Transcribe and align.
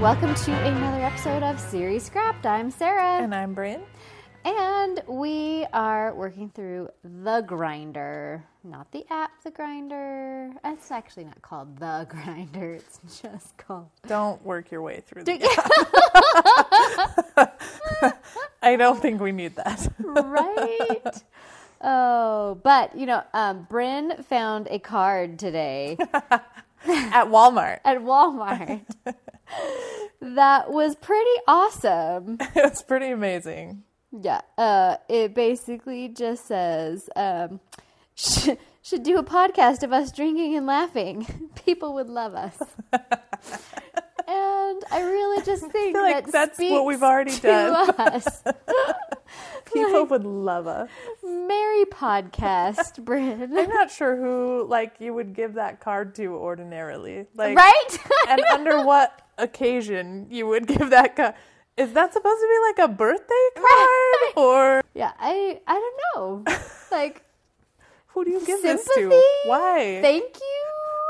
welcome 0.00 0.34
to 0.34 0.52
another 0.66 1.02
episode 1.02 1.42
of 1.42 1.58
Series 1.58 2.04
Scrapped. 2.04 2.44
I'm 2.44 2.70
Sarah. 2.70 3.22
And 3.22 3.34
I'm 3.34 3.54
Bryn. 3.54 3.80
And 4.44 5.02
we 5.08 5.66
are 5.72 6.14
working 6.14 6.50
through 6.50 6.90
The 7.02 7.40
Grinder. 7.40 8.44
Not 8.62 8.92
the 8.92 9.06
app, 9.10 9.30
The 9.42 9.50
Grinder. 9.50 10.52
It's 10.64 10.90
actually 10.90 11.24
not 11.24 11.40
called 11.40 11.78
The 11.78 12.06
Grinder, 12.10 12.74
it's 12.74 13.00
just 13.22 13.56
called. 13.56 13.88
Don't 14.06 14.44
work 14.44 14.70
your 14.70 14.82
way 14.82 15.00
through 15.00 15.24
the 15.24 15.42
app. 17.36 18.20
I 18.62 18.76
don't 18.76 19.00
think 19.00 19.20
we 19.20 19.32
need 19.32 19.56
that. 19.56 19.88
right? 19.98 21.22
Oh, 21.80 22.58
but 22.62 22.96
you 22.96 23.06
know, 23.06 23.22
um, 23.32 23.66
Bryn 23.68 24.22
found 24.28 24.68
a 24.70 24.78
card 24.78 25.38
today 25.38 25.96
At 26.86 27.26
Walmart. 27.28 27.80
at 27.84 27.98
Walmart 27.98 28.82
that 30.20 30.70
was 30.70 30.94
pretty 30.96 31.40
awesome. 31.48 32.38
It's 32.54 32.82
pretty 32.82 33.10
amazing. 33.10 33.82
Yeah, 34.12 34.40
uh, 34.56 34.96
it 35.08 35.34
basically 35.34 36.08
just 36.08 36.46
says 36.46 37.08
um, 37.16 37.60
should, 38.14 38.58
should 38.82 39.02
do 39.02 39.18
a 39.18 39.24
podcast 39.24 39.82
of 39.82 39.92
us 39.92 40.12
drinking 40.12 40.56
and 40.56 40.66
laughing. 40.66 41.26
People 41.64 41.94
would 41.94 42.08
love 42.08 42.34
us. 42.34 42.56
And 44.26 44.84
I 44.90 45.02
really 45.02 45.44
just 45.44 45.66
think 45.72 45.96
like 45.96 46.26
that 46.26 46.32
that's 46.32 46.58
what 46.58 46.84
we've 46.84 47.02
already 47.02 47.38
done. 47.38 47.90
us. 47.98 48.42
People 49.72 50.06
would 50.06 50.24
love 50.24 50.66
us. 50.66 50.88
Merry 51.24 51.84
podcast, 51.86 53.04
Bryn. 53.04 53.52
I'm 53.56 53.68
not 53.68 53.90
sure 53.90 54.16
who 54.16 54.66
like 54.68 54.96
you 55.00 55.12
would 55.14 55.34
give 55.34 55.54
that 55.54 55.80
card 55.80 56.14
to 56.16 56.26
ordinarily. 56.28 57.26
Like 57.34 57.56
right? 57.56 57.98
and 58.28 58.40
under 58.52 58.84
what 58.84 59.22
occasion 59.38 60.26
you 60.30 60.46
would 60.46 60.66
give 60.66 60.90
that 60.90 61.16
card. 61.16 61.34
Is 61.76 61.92
that 61.92 62.12
supposed 62.12 62.40
to 62.40 62.48
be 62.48 62.82
like 62.82 62.90
a 62.90 62.92
birthday 62.92 63.48
card? 63.54 64.36
Or 64.36 64.82
yeah, 64.94 65.12
I 65.18 65.60
I 65.66 65.74
don't 65.74 66.44
know. 66.46 66.56
Like, 66.90 67.22
who 68.08 68.24
do 68.24 68.30
you 68.30 68.46
give 68.46 68.62
this 68.62 68.88
to? 68.94 69.08
Why? 69.46 69.98
thank 70.00 70.36
you. 70.36 70.55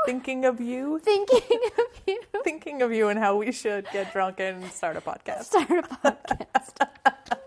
Thinking 0.07 0.45
of 0.45 0.61
you? 0.61 0.99
Thinking 0.99 1.59
of 1.77 2.01
you. 2.07 2.21
Thinking 2.45 2.81
of 2.81 2.93
you 2.93 3.09
and 3.09 3.19
how 3.19 3.35
we 3.35 3.51
should 3.51 3.85
get 3.91 4.13
drunk 4.13 4.39
and 4.39 4.63
start 4.71 4.95
a 4.95 5.01
podcast. 5.01 5.43
Start 5.43 5.69
a 5.69 5.81
podcast. 5.83 7.39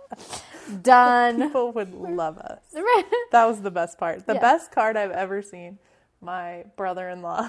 Done. 0.82 1.40
People 1.40 1.72
would 1.72 1.94
love 1.94 2.36
us. 2.36 2.60
That 3.32 3.46
was 3.46 3.62
the 3.62 3.70
best 3.70 3.96
part. 3.96 4.26
The 4.26 4.34
Yeah. 4.34 4.40
best 4.40 4.72
card 4.72 4.98
I've 4.98 5.10
ever 5.10 5.40
seen. 5.40 5.78
My 6.20 6.64
brother 6.76 7.08
in 7.08 7.22
law, 7.22 7.48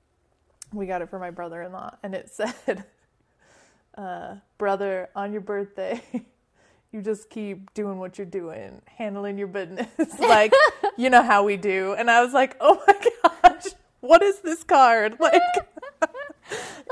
we 0.72 0.86
got 0.86 1.02
it 1.02 1.10
for 1.10 1.18
my 1.18 1.30
brother 1.30 1.60
in 1.60 1.72
law, 1.72 1.96
and 2.02 2.14
it 2.14 2.30
said, 2.30 2.84
uh, 3.98 4.36
Brother, 4.56 5.10
on 5.14 5.32
your 5.32 5.42
birthday, 5.42 6.00
you 6.92 7.02
just 7.02 7.28
keep 7.28 7.74
doing 7.74 7.98
what 7.98 8.16
you're 8.16 8.26
doing, 8.26 8.80
handling 8.86 9.36
your 9.36 9.48
business 9.48 9.88
like 10.18 10.52
you 10.96 11.10
know 11.10 11.22
how 11.22 11.44
we 11.44 11.58
do. 11.58 11.94
And 11.98 12.10
I 12.10 12.24
was 12.24 12.32
like, 12.32 12.56
Oh 12.58 12.80
my 12.86 12.94
gosh, 13.42 13.66
what 14.00 14.22
is 14.22 14.40
this 14.40 14.62
card? 14.64 15.18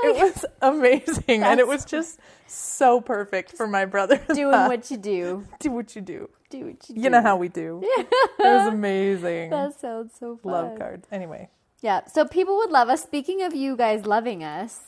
Like, 0.01 0.15
it 0.15 0.23
was 0.23 0.45
amazing, 0.63 1.43
and 1.43 1.59
it 1.59 1.67
was 1.67 1.85
just 1.85 2.21
so 2.47 3.01
perfect 3.01 3.57
for 3.57 3.67
my 3.67 3.85
brother. 3.87 4.21
Doing 4.33 4.53
what 4.53 4.89
you 4.93 4.97
do. 4.97 5.45
do 5.59 5.73
what 5.73 5.97
you 5.97 6.03
do. 6.03 6.31
Do 6.49 6.67
what 6.67 6.89
you 6.89 6.95
do. 6.95 7.01
You 7.01 7.11
know 7.11 7.21
how 7.23 7.37
we 7.37 7.49
do. 7.49 7.83
Yeah. 7.99 8.05
It 8.05 8.57
was 8.59 8.69
amazing. 8.73 9.51
That 9.51 9.81
sounds 9.81 10.13
so 10.17 10.37
fun. 10.37 10.53
Love 10.53 10.79
cards. 10.79 11.09
Anyway, 11.11 11.49
Yeah. 11.83 12.05
So 12.07 12.25
people 12.25 12.57
would 12.59 12.71
love 12.71 12.89
us. 12.89 13.03
Speaking 13.03 13.43
of 13.43 13.53
you 13.53 13.77
guys 13.77 14.07
loving 14.07 14.45
us, 14.45 14.79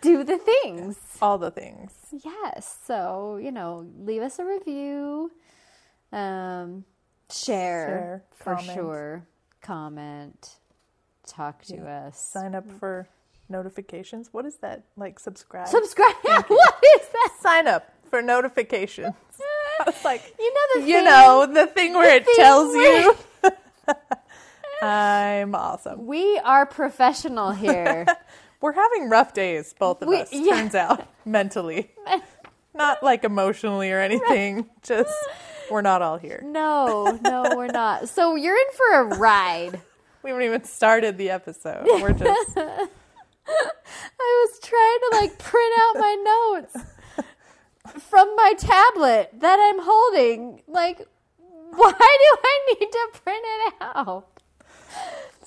do 0.00 0.22
the 0.22 0.38
things. 0.38 0.96
all 1.20 1.38
the 1.38 1.50
things. 1.50 1.90
Yes. 2.24 2.78
So, 2.86 3.36
you 3.42 3.50
know, 3.50 3.84
leave 3.98 4.22
us 4.22 4.38
a 4.38 4.44
review, 4.44 5.32
um, 6.12 6.84
share, 7.28 7.86
Share, 7.88 8.24
for 8.36 8.54
comment. 8.54 8.74
sure, 8.74 9.26
comment, 9.60 10.56
talk 11.26 11.62
to 11.64 11.86
us. 11.88 12.18
Sign 12.18 12.54
up 12.54 12.70
for 12.78 13.08
notifications. 13.48 14.32
What 14.32 14.46
is 14.46 14.56
that? 14.56 14.82
Like 14.96 15.18
subscribe. 15.18 15.68
Subscribe. 15.68 16.14
What 16.48 16.82
is 17.00 17.08
that? 17.08 17.30
Sign 17.40 17.66
up 17.68 17.92
for 18.10 18.22
notifications. 18.22 19.14
I 19.80 19.84
was 19.86 20.04
like, 20.04 20.34
You 20.38 20.54
know 20.54 20.80
the 20.80 20.88
you 20.88 20.94
thing- 20.96 21.04
know, 21.04 21.46
the 21.52 21.66
thing 21.66 21.92
where 21.94 22.16
it 22.16 22.24
thing 22.24 22.34
tells 22.36 22.74
where- 22.74 23.02
you. 23.02 23.16
I'm 24.82 25.54
awesome. 25.54 26.06
We 26.06 26.38
are 26.38 26.66
professional 26.66 27.50
here. 27.52 28.06
We're 28.60 28.72
having 28.72 29.08
rough 29.08 29.32
days, 29.32 29.74
both 29.78 30.02
of 30.02 30.08
We- 30.08 30.16
us. 30.16 30.28
yeah. 30.32 30.56
Turns 30.56 30.74
out, 30.74 31.06
mentally, 31.24 31.90
not 32.74 33.02
like 33.02 33.24
emotionally 33.24 33.90
or 33.90 34.00
anything. 34.00 34.66
Just 34.82 35.14
we're 35.70 35.82
not 35.82 36.02
all 36.02 36.18
here. 36.18 36.42
no, 36.44 37.18
no, 37.22 37.54
we're 37.56 37.66
not. 37.68 38.08
So 38.08 38.34
you're 38.34 38.56
in 38.56 38.66
for 38.76 39.00
a 39.00 39.04
ride. 39.18 39.80
We 40.26 40.30
haven't 40.30 40.44
even 40.44 40.64
started 40.64 41.18
the 41.18 41.30
episode. 41.30 41.84
We're 41.84 42.12
just 42.12 42.24
I 42.58 42.88
was 44.18 44.58
trying 44.60 44.98
to 44.98 45.08
like 45.20 45.38
print 45.38 45.72
out 45.78 45.94
my 46.00 46.60
notes 46.64 46.76
from 48.00 48.34
my 48.34 48.54
tablet 48.58 49.30
that 49.34 49.56
I'm 49.60 49.78
holding. 49.80 50.62
Like, 50.66 51.06
why 51.38 51.92
do 51.92 52.38
I 52.42 52.74
need 52.74 52.90
to 52.90 53.08
print 53.22 53.44
it 53.44 53.74
out? 53.80 54.26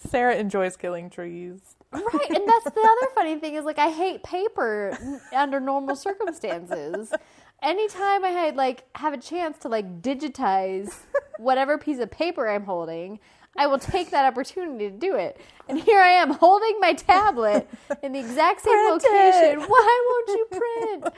Sarah 0.08 0.38
enjoys 0.38 0.78
killing 0.78 1.10
trees. 1.10 1.76
Right, 1.92 2.30
and 2.30 2.48
that's 2.48 2.74
the 2.74 2.80
other 2.80 3.12
funny 3.14 3.38
thing 3.38 3.56
is 3.56 3.66
like 3.66 3.80
I 3.80 3.90
hate 3.90 4.24
paper 4.24 4.98
under 5.36 5.60
normal 5.60 5.98
circumstances. 5.98 7.12
Anytime 7.62 8.24
I 8.24 8.30
had 8.30 8.56
like 8.56 8.86
have 8.96 9.12
a 9.12 9.18
chance 9.18 9.58
to 9.58 9.68
like 9.68 10.02
digitize 10.02 10.96
whatever 11.38 11.78
piece 11.78 12.00
of 12.00 12.10
paper 12.10 12.48
I'm 12.48 12.64
holding, 12.64 13.20
I 13.58 13.68
will 13.68 13.80
take 13.80 14.12
that 14.12 14.26
opportunity 14.26 14.90
to 14.90 14.96
do 14.96 15.16
it. 15.16 15.40
And 15.68 15.80
here 15.80 16.00
I 16.00 16.12
am 16.12 16.32
holding 16.32 16.80
my 16.80 16.94
tablet 16.94 17.70
in 18.04 18.14
the 18.14 18.20
exact 18.20 18.62
same 18.62 18.74
Print 18.74 19.04
location. 19.04 19.62
it. 19.62 19.70
Why 19.70 20.24
won't 20.28 20.40
you 20.40 20.60
print? 20.60 21.14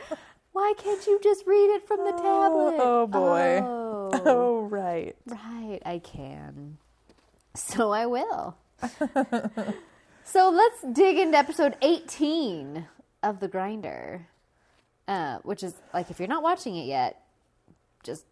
Why 0.54 0.74
can't 0.78 1.06
you 1.08 1.20
just 1.22 1.46
read 1.46 1.76
it 1.76 1.88
from 1.88 2.04
the 2.04 2.12
tablet? 2.12 2.76
oh, 2.80 3.08
boy. 3.08 3.60
Oh, 3.64 4.12
Oh 4.26 4.62
right. 4.64 5.16
right, 5.28 5.80
I 5.86 6.00
can. 6.00 6.78
So 7.56 7.92
I 7.92 8.06
will. 8.06 8.58
so 10.24 10.50
let's 10.50 10.82
dig 10.92 11.18
into 11.18 11.38
episode 11.38 11.76
18 11.82 12.86
of 13.24 13.40
The 13.40 13.48
Grinder, 13.48 14.28
uh, 15.08 15.40
which 15.44 15.64
is 15.64 15.76
like 15.94 16.10
if 16.10 16.20
you're 16.20 16.28
not 16.28 16.44
watching 16.44 16.76
it 16.76 16.86
yet, 16.86 17.22
just 18.04 18.26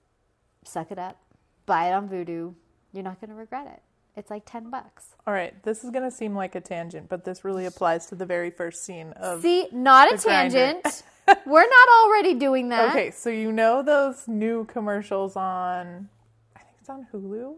suck 0.65 0.91
it 0.91 0.99
up, 0.99 1.17
buy 1.65 1.87
it 1.89 1.93
on 1.93 2.09
Vudu. 2.09 2.55
You're 2.91 3.03
not 3.03 3.21
going 3.21 3.29
to 3.29 3.35
regret 3.35 3.67
it. 3.67 3.81
It's 4.15 4.29
like 4.29 4.43
10 4.45 4.69
bucks. 4.69 5.15
All 5.25 5.33
right, 5.33 5.61
this 5.63 5.83
is 5.83 5.91
going 5.91 6.03
to 6.03 6.11
seem 6.11 6.35
like 6.35 6.55
a 6.55 6.61
tangent, 6.61 7.07
but 7.09 7.23
this 7.23 7.45
really 7.45 7.65
applies 7.65 8.07
to 8.07 8.15
the 8.15 8.25
very 8.25 8.49
first 8.51 8.83
scene 8.83 9.11
of. 9.13 9.41
See, 9.41 9.67
not 9.71 10.13
a 10.13 10.17
tangent. 10.17 11.03
We're 11.45 11.69
not 11.69 11.89
already 12.03 12.33
doing 12.33 12.69
that. 12.69 12.89
Okay, 12.89 13.11
so 13.11 13.29
you 13.29 13.51
know 13.51 13.83
those 13.83 14.27
new 14.27 14.65
commercials 14.65 15.35
on, 15.35 16.09
I 16.55 16.59
think 16.59 16.75
it's 16.79 16.89
on 16.89 17.07
Hulu, 17.13 17.55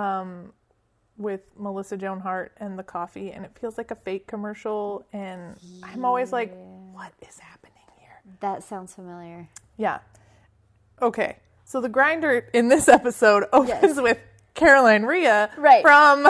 um, 0.00 0.52
with 1.16 1.42
Melissa 1.56 1.96
Joan 1.96 2.18
Hart 2.20 2.52
and 2.56 2.78
the 2.78 2.82
coffee, 2.82 3.30
and 3.30 3.44
it 3.44 3.52
feels 3.60 3.76
like 3.78 3.90
a 3.90 3.94
fake 3.94 4.26
commercial, 4.26 5.04
and 5.12 5.56
I'm 5.82 6.04
always 6.04 6.32
like, 6.32 6.52
what 6.92 7.12
is 7.28 7.38
happening 7.38 7.74
here? 8.00 8.20
That 8.40 8.64
sounds 8.64 8.94
familiar. 8.94 9.48
Yeah. 9.76 9.98
Okay, 11.02 11.36
so 11.64 11.80
the 11.80 11.88
grinder 11.88 12.48
in 12.54 12.68
this 12.68 12.88
episode 12.88 13.44
opens 13.52 13.68
Yes. 13.82 14.00
with 14.00 14.18
Caroline 14.54 15.04
Rhea 15.04 15.50
Right. 15.56 15.82
from 15.82 16.28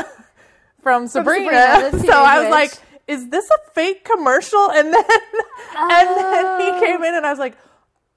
from 0.83 1.07
Sabrina. 1.07 1.91
Sabrina, 1.91 2.05
so 2.13 2.13
I 2.13 2.41
was 2.41 2.51
like, 2.51 2.73
is 3.07 3.29
this 3.29 3.49
a 3.51 3.71
fake 3.73 4.05
commercial? 4.05 4.71
And 4.71 4.93
then 4.93 5.05
and 5.77 6.09
then 6.17 6.61
he 6.61 6.85
came 6.87 7.03
in 7.05 7.15
and 7.15 7.25
I 7.27 7.31
was 7.31 7.39
like, 7.39 7.57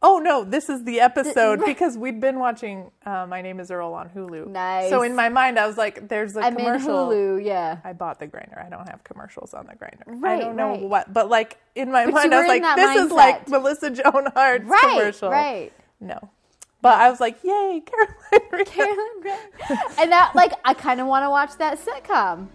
oh 0.02 0.20
no, 0.20 0.44
this 0.44 0.70
is 0.70 0.84
the 0.84 1.00
episode 1.00 1.60
because 1.66 1.98
we'd 1.98 2.20
been 2.20 2.40
watching 2.40 2.92
uh, 3.06 3.26
My 3.28 3.42
Name 3.42 3.60
Is 3.60 3.72
Earl 3.72 3.94
on 3.94 4.10
Hulu. 4.10 4.48
Nice. 4.48 4.90
So 4.90 5.02
in 5.02 5.16
my 5.16 5.30
mind, 5.30 5.58
I 5.58 5.66
was 5.68 5.78
like, 5.78 6.08
there's 6.08 6.36
a 6.36 6.42
I'm 6.42 6.54
in 6.58 6.66
commercial. 6.66 7.08
Hulu, 7.08 7.44
yeah. 7.44 7.78
I 7.84 7.94
bought 7.94 8.20
the 8.20 8.28
grinder. 8.28 8.62
I 8.66 8.70
don't 8.70 8.88
have 8.88 9.04
commercials 9.04 9.54
on 9.54 9.66
the 9.68 9.76
grinder. 9.76 10.04
I 10.26 10.40
don't 10.40 10.56
know 10.56 10.72
right. 10.72 10.82
what, 10.82 11.12
but 11.14 11.30
like 11.30 11.58
in 11.76 11.92
my 11.92 12.06
But 12.06 12.14
mind, 12.14 12.34
I 12.34 12.40
was 12.40 12.48
like, 12.48 12.76
this 12.76 12.96
is 13.06 13.12
like. 13.12 13.48
Melissa 13.50 13.90
Joan 13.92 14.28
Hart's 14.36 14.66
Right, 14.66 14.82
commercial. 14.82 15.30
right. 15.32 15.74
No. 16.00 16.30
But 16.82 17.00
I 17.00 17.10
was 17.10 17.20
like, 17.20 17.44
yay, 17.44 17.82
Caroline 17.86 18.50
Rhea. 18.52 18.66
Carolyn 18.66 19.22
Gray. 19.22 19.40
and 20.00 20.12
that, 20.12 20.32
like, 20.36 20.54
I 20.64 20.74
kind 20.74 21.02
of 21.02 21.08
want 21.08 21.24
to 21.24 21.30
watch 21.30 21.58
that 21.58 21.80
sitcom, 21.80 22.48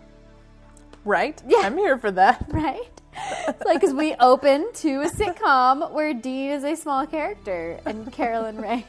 Right? 1.05 1.43
Yeah. 1.49 1.59
I'm 1.63 1.77
here 1.77 1.99
for 1.99 2.11
that. 2.13 2.45
right? 2.49 2.92
It's 3.15 3.65
like 3.65 3.81
because 3.81 3.95
we 3.95 4.15
open 4.21 4.73
to 4.75 5.03
a 5.03 5.07
sitcom 5.11 5.91
where 5.93 6.15
Dean 6.15 6.51
is 6.51 6.65
a 6.65 6.75
small 6.77 7.07
character 7.07 7.79
and 7.85 8.11
Carolyn 8.13 8.57
Rhea, 8.61 8.85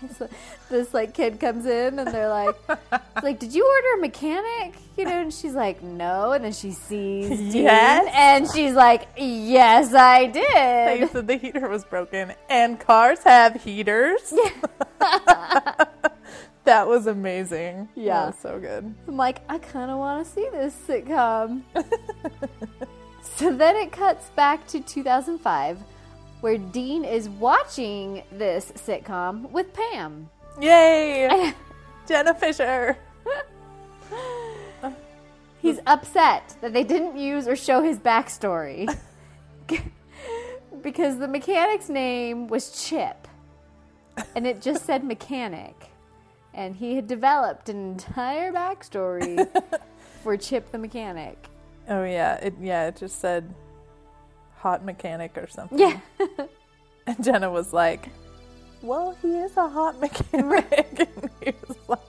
this 0.69 0.93
like 0.93 1.13
kid 1.13 1.39
comes 1.39 1.65
in 1.65 1.99
and 1.99 2.07
they're 2.07 2.29
like, 2.29 2.55
it's 2.69 3.23
like, 3.23 3.39
did 3.39 3.53
you 3.53 3.65
order 3.65 3.97
a 3.97 4.01
mechanic? 4.01 4.75
You 4.97 5.05
know, 5.05 5.19
and 5.21 5.33
she's 5.33 5.53
like, 5.55 5.83
no, 5.83 6.31
and 6.31 6.45
then 6.45 6.53
she 6.53 6.71
sees 6.71 7.29
Dean, 7.53 7.63
Yes. 7.63 8.11
and 8.15 8.47
she's 8.53 8.73
like, 8.73 9.07
yes, 9.17 9.93
I 9.93 10.25
did. 10.27 10.43
They 11.01 11.07
said 11.11 11.27
the 11.27 11.35
heater 11.37 11.67
was 11.67 11.83
broken, 11.83 12.33
and 12.49 12.79
cars 12.79 13.19
have 13.23 13.61
heaters. 13.61 14.33
that 14.99 16.87
was 16.87 17.07
amazing. 17.07 17.89
Yeah. 17.95 18.19
That 18.19 18.25
was 18.27 18.39
so 18.39 18.59
good. 18.59 18.93
I'm 19.07 19.17
like, 19.17 19.39
I 19.49 19.57
kind 19.57 19.91
of 19.91 19.97
want 19.97 20.25
to 20.25 20.31
see 20.31 20.47
this 20.51 20.75
sitcom. 20.87 21.63
So 23.23 23.51
then 23.51 23.75
it 23.75 23.91
cuts 23.91 24.29
back 24.31 24.67
to 24.67 24.79
2005, 24.79 25.79
where 26.41 26.57
Dean 26.57 27.03
is 27.03 27.29
watching 27.29 28.23
this 28.31 28.71
sitcom 28.75 29.49
with 29.51 29.73
Pam. 29.73 30.29
Yay! 30.61 31.53
Jenna 32.07 32.33
Fischer. 32.35 32.97
He's 35.61 35.79
upset 35.87 36.55
that 36.61 36.73
they 36.73 36.83
didn't 36.83 37.17
use 37.17 37.47
or 37.47 37.55
show 37.55 37.81
his 37.81 37.97
backstory 37.97 38.93
because 40.81 41.17
the 41.17 41.27
mechanic's 41.27 41.87
name 41.87 42.47
was 42.47 42.83
Chip 42.83 43.27
and 44.35 44.45
it 44.45 44.61
just 44.61 44.85
said 44.85 45.03
mechanic. 45.03 45.89
And 46.53 46.75
he 46.75 46.95
had 46.95 47.07
developed 47.07 47.69
an 47.69 47.77
entire 47.77 48.51
backstory 48.51 49.47
for 50.23 50.37
Chip 50.37 50.71
the 50.71 50.77
mechanic. 50.77 51.47
Oh 51.89 52.03
yeah, 52.03 52.35
it 52.35 52.53
yeah, 52.61 52.87
it 52.87 52.95
just 52.97 53.19
said 53.19 53.53
hot 54.55 54.83
mechanic 54.83 55.37
or 55.37 55.47
something. 55.47 55.77
Yeah. 55.79 55.99
And 57.05 57.21
Jenna 57.21 57.51
was 57.51 57.73
like, 57.73 58.07
Well, 58.81 59.17
he 59.21 59.35
is 59.35 59.57
a 59.57 59.67
hot 59.67 59.99
mechanic. 59.99 60.99
and 60.99 61.29
he 61.43 61.53
was 61.67 61.77
like, 61.89 61.99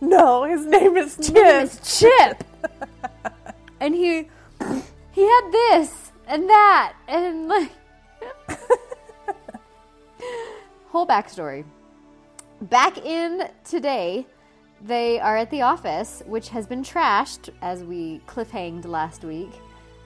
No, 0.00 0.44
his 0.44 0.64
name 0.64 0.96
is 0.96 1.16
Chip. 1.16 1.34
name 1.34 1.64
is 1.64 1.98
Chip. 1.98 2.44
and 3.80 3.94
he 3.94 4.28
he 5.12 5.22
had 5.22 5.50
this 5.52 6.12
and 6.26 6.48
that 6.48 6.94
and 7.06 7.48
like 7.48 7.70
whole 10.88 11.06
backstory. 11.06 11.64
Back 12.62 12.98
in 12.98 13.48
today, 13.64 14.26
they 14.80 15.20
are 15.20 15.36
at 15.36 15.50
the 15.50 15.62
office, 15.62 16.22
which 16.26 16.48
has 16.50 16.66
been 16.66 16.82
trashed 16.82 17.50
as 17.60 17.82
we 17.82 18.20
cliffhanged 18.26 18.86
last 18.86 19.24
week. 19.24 19.52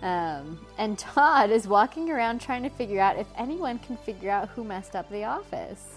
Um, 0.03 0.65
and 0.79 0.99
Todd 1.17 1.51
is 1.51 1.67
walking 1.69 2.11
around 2.11 2.41
trying 2.41 2.63
to 2.63 2.69
figure 2.69 3.01
out 3.01 3.19
if 3.19 3.27
anyone 3.37 3.79
can 3.79 3.97
figure 3.97 4.31
out 4.31 4.49
who 4.51 4.65
messed 4.65 4.97
up 4.97 5.11
the 5.11 5.25
office. 5.25 5.97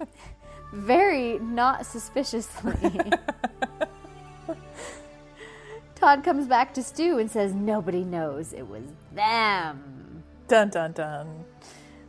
Very 0.72 1.38
not 1.38 1.86
suspiciously. 1.86 2.74
Todd 5.94 6.24
comes 6.24 6.46
back 6.46 6.74
to 6.74 6.82
Stu 6.82 7.18
and 7.18 7.30
says, 7.30 7.54
Nobody 7.54 8.02
knows 8.04 8.52
it 8.52 8.66
was 8.66 8.82
them. 9.14 10.24
Dun 10.48 10.70
dun 10.70 10.92
dun. 10.92 11.44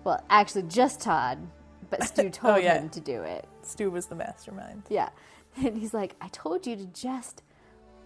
Well, 0.04 0.24
actually, 0.30 0.64
just 0.64 1.00
Todd, 1.00 1.38
but 1.90 2.04
Stu 2.04 2.30
told 2.30 2.64
yeah. 2.64 2.80
him 2.80 2.90
to 2.90 3.00
do 3.00 3.22
it. 3.22 3.48
Stu 3.62 3.92
was 3.92 4.08
the 4.08 4.16
mastermind. 4.16 4.84
Yeah. 4.90 5.10
And 5.64 5.78
he's 5.78 5.94
like, 5.94 6.16
I 6.22 6.28
told 6.30 6.68
you 6.68 6.76
to 6.76 6.86
just 6.88 7.42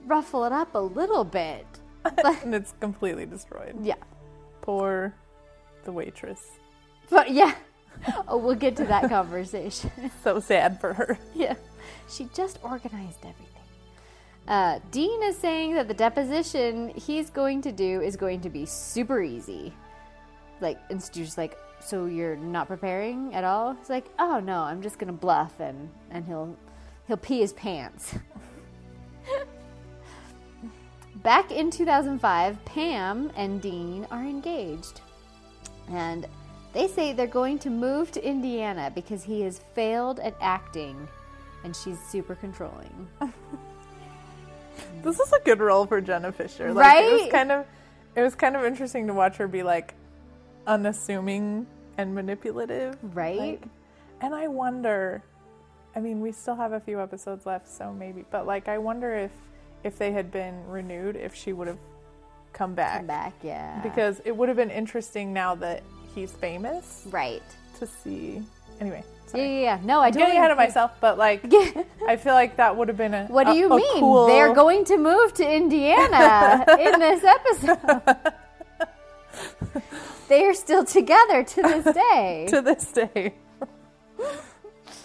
ruffle 0.06 0.44
it 0.46 0.52
up 0.52 0.76
a 0.76 0.80
little 0.80 1.24
bit. 1.24 1.66
And 2.44 2.56
it's 2.56 2.74
completely 2.80 3.26
destroyed. 3.26 3.76
Yeah. 3.82 3.96
Poor 4.62 5.14
the 5.84 5.92
waitress. 5.92 6.42
But 7.10 7.32
yeah. 7.32 7.56
Oh, 8.28 8.38
we'll 8.38 8.56
get 8.56 8.76
to 8.78 8.86
that 8.86 9.10
conversation. 9.10 9.92
So 10.24 10.40
sad 10.40 10.80
for 10.80 10.94
her. 10.94 11.18
yeah. 11.36 11.56
She 12.10 12.30
just 12.34 12.60
organized 12.64 13.20
everything. 13.20 13.46
Uh, 14.48 14.80
Dean 14.92 15.22
is 15.24 15.38
saying 15.38 15.76
that 15.76 15.88
the 15.88 15.94
deposition 15.94 16.90
he's 16.96 17.30
going 17.30 17.62
to 17.64 17.72
do 17.72 18.02
is 18.02 18.16
going 18.16 18.42
to 18.42 18.50
be 18.50 18.66
super 18.66 19.22
easy. 19.22 19.74
Like, 20.62 20.80
and 20.90 21.02
Stu's 21.02 21.38
like, 21.38 21.58
so 21.80 22.06
you're 22.06 22.36
not 22.36 22.68
preparing 22.68 23.34
at 23.34 23.44
all? 23.44 23.74
He's 23.74 23.90
like, 23.90 24.06
oh 24.20 24.40
no, 24.40 24.62
I'm 24.62 24.82
just 24.82 24.98
gonna 25.00 25.14
bluff 25.14 25.60
and 25.60 25.90
and 26.12 26.26
he'll 26.26 26.56
he'll 27.10 27.18
pee 27.18 27.40
his 27.42 27.52
pants. 27.54 28.16
Back 31.18 31.52
in 31.52 31.70
2005, 31.70 32.64
Pam 32.64 33.32
and 33.36 33.62
Dean 33.62 34.08
are 34.10 34.24
engaged. 34.24 35.02
And 35.92 36.26
they 36.72 36.88
say 36.88 37.12
they're 37.12 37.28
going 37.28 37.60
to 37.60 37.70
move 37.70 38.12
to 38.12 38.26
Indiana 38.26 38.90
because 38.94 39.24
he 39.24 39.42
has 39.42 39.60
failed 39.74 40.20
at 40.20 40.36
acting 40.40 41.08
and 41.66 41.76
she's 41.76 42.00
super 42.10 42.36
controlling. 42.36 43.08
This 45.04 45.20
is 45.20 45.34
a 45.34 45.40
good 45.44 45.60
role 45.60 45.86
for 45.86 46.00
Jenna 46.00 46.32
Fischer. 46.32 46.72
Like, 46.74 47.04
It 47.04 47.12
was 47.12 47.22
Right? 47.24 47.32
kind 47.32 47.52
of 47.52 47.66
it 48.16 48.22
was 48.22 48.36
kind 48.36 48.56
of 48.56 48.64
interesting 48.64 49.08
to 49.08 49.14
watch 49.14 49.38
her 49.38 49.48
be 49.48 49.62
like 49.64 49.94
unassuming 50.68 51.68
and 51.98 52.14
manipulative. 52.16 52.98
Right? 53.16 53.38
Like, 53.38 53.64
and 54.22 54.34
I 54.34 54.48
wonder 54.48 55.22
I 55.96 56.00
mean, 56.00 56.22
we 56.22 56.32
still 56.32 56.56
have 56.56 56.72
a 56.74 56.80
few 56.80 57.02
episodes 57.02 57.46
left, 57.46 57.68
so 57.68 57.92
maybe 57.94 58.24
but 58.32 58.46
like 58.46 58.68
I 58.68 58.78
wonder 58.78 59.14
if 59.16 59.32
if 59.84 59.98
they 59.98 60.12
had 60.12 60.32
been 60.32 60.66
renewed 60.68 61.16
if 61.16 61.34
she 61.34 61.54
would 61.54 61.68
have 61.68 61.78
come 62.54 62.74
back. 62.76 62.98
Come 62.98 63.08
back, 63.08 63.34
yeah. 63.44 63.80
Because 63.82 64.22
it 64.26 64.36
would 64.36 64.50
have 64.50 64.58
been 64.58 64.70
interesting 64.72 65.34
now 65.34 65.56
that 65.56 65.84
he's 66.16 66.32
famous 66.32 67.06
right. 67.10 67.42
to 67.80 67.88
see. 67.88 68.42
Anyway, 68.82 69.04
Yeah, 69.26 69.32
sorry. 69.32 69.44
yeah, 69.44 69.62
yeah. 69.62 69.80
No, 69.84 70.00
I 70.00 70.10
Getting 70.10 70.22
totally 70.22 70.38
ahead 70.38 70.52
of 70.52 70.58
myself, 70.58 70.92
but 71.02 71.18
like 71.18 71.42
I 72.08 72.16
feel 72.18 72.34
like 72.34 72.56
that 72.58 72.76
would 72.76 72.88
have 72.88 72.98
been 72.98 73.14
a 73.14 73.26
What 73.28 73.46
do 73.48 73.52
a- 73.52 73.56
you 73.56 73.72
a 73.72 73.76
mean? 73.78 74.00
cool- 74.00 74.28
They're 74.28 74.54
going 74.54 74.86
to 74.86 74.98
move 74.98 75.34
to 75.36 75.50
Indiana 75.50 76.66
in 76.80 77.00
this 77.00 77.24
episode. 77.24 78.06
they 80.28 80.44
are 80.46 80.54
still 80.54 80.86
together 80.86 81.44
to 81.44 81.62
this 81.62 81.94
day. 81.96 82.48
to 82.50 82.62
this 82.62 82.92
day. 82.92 83.34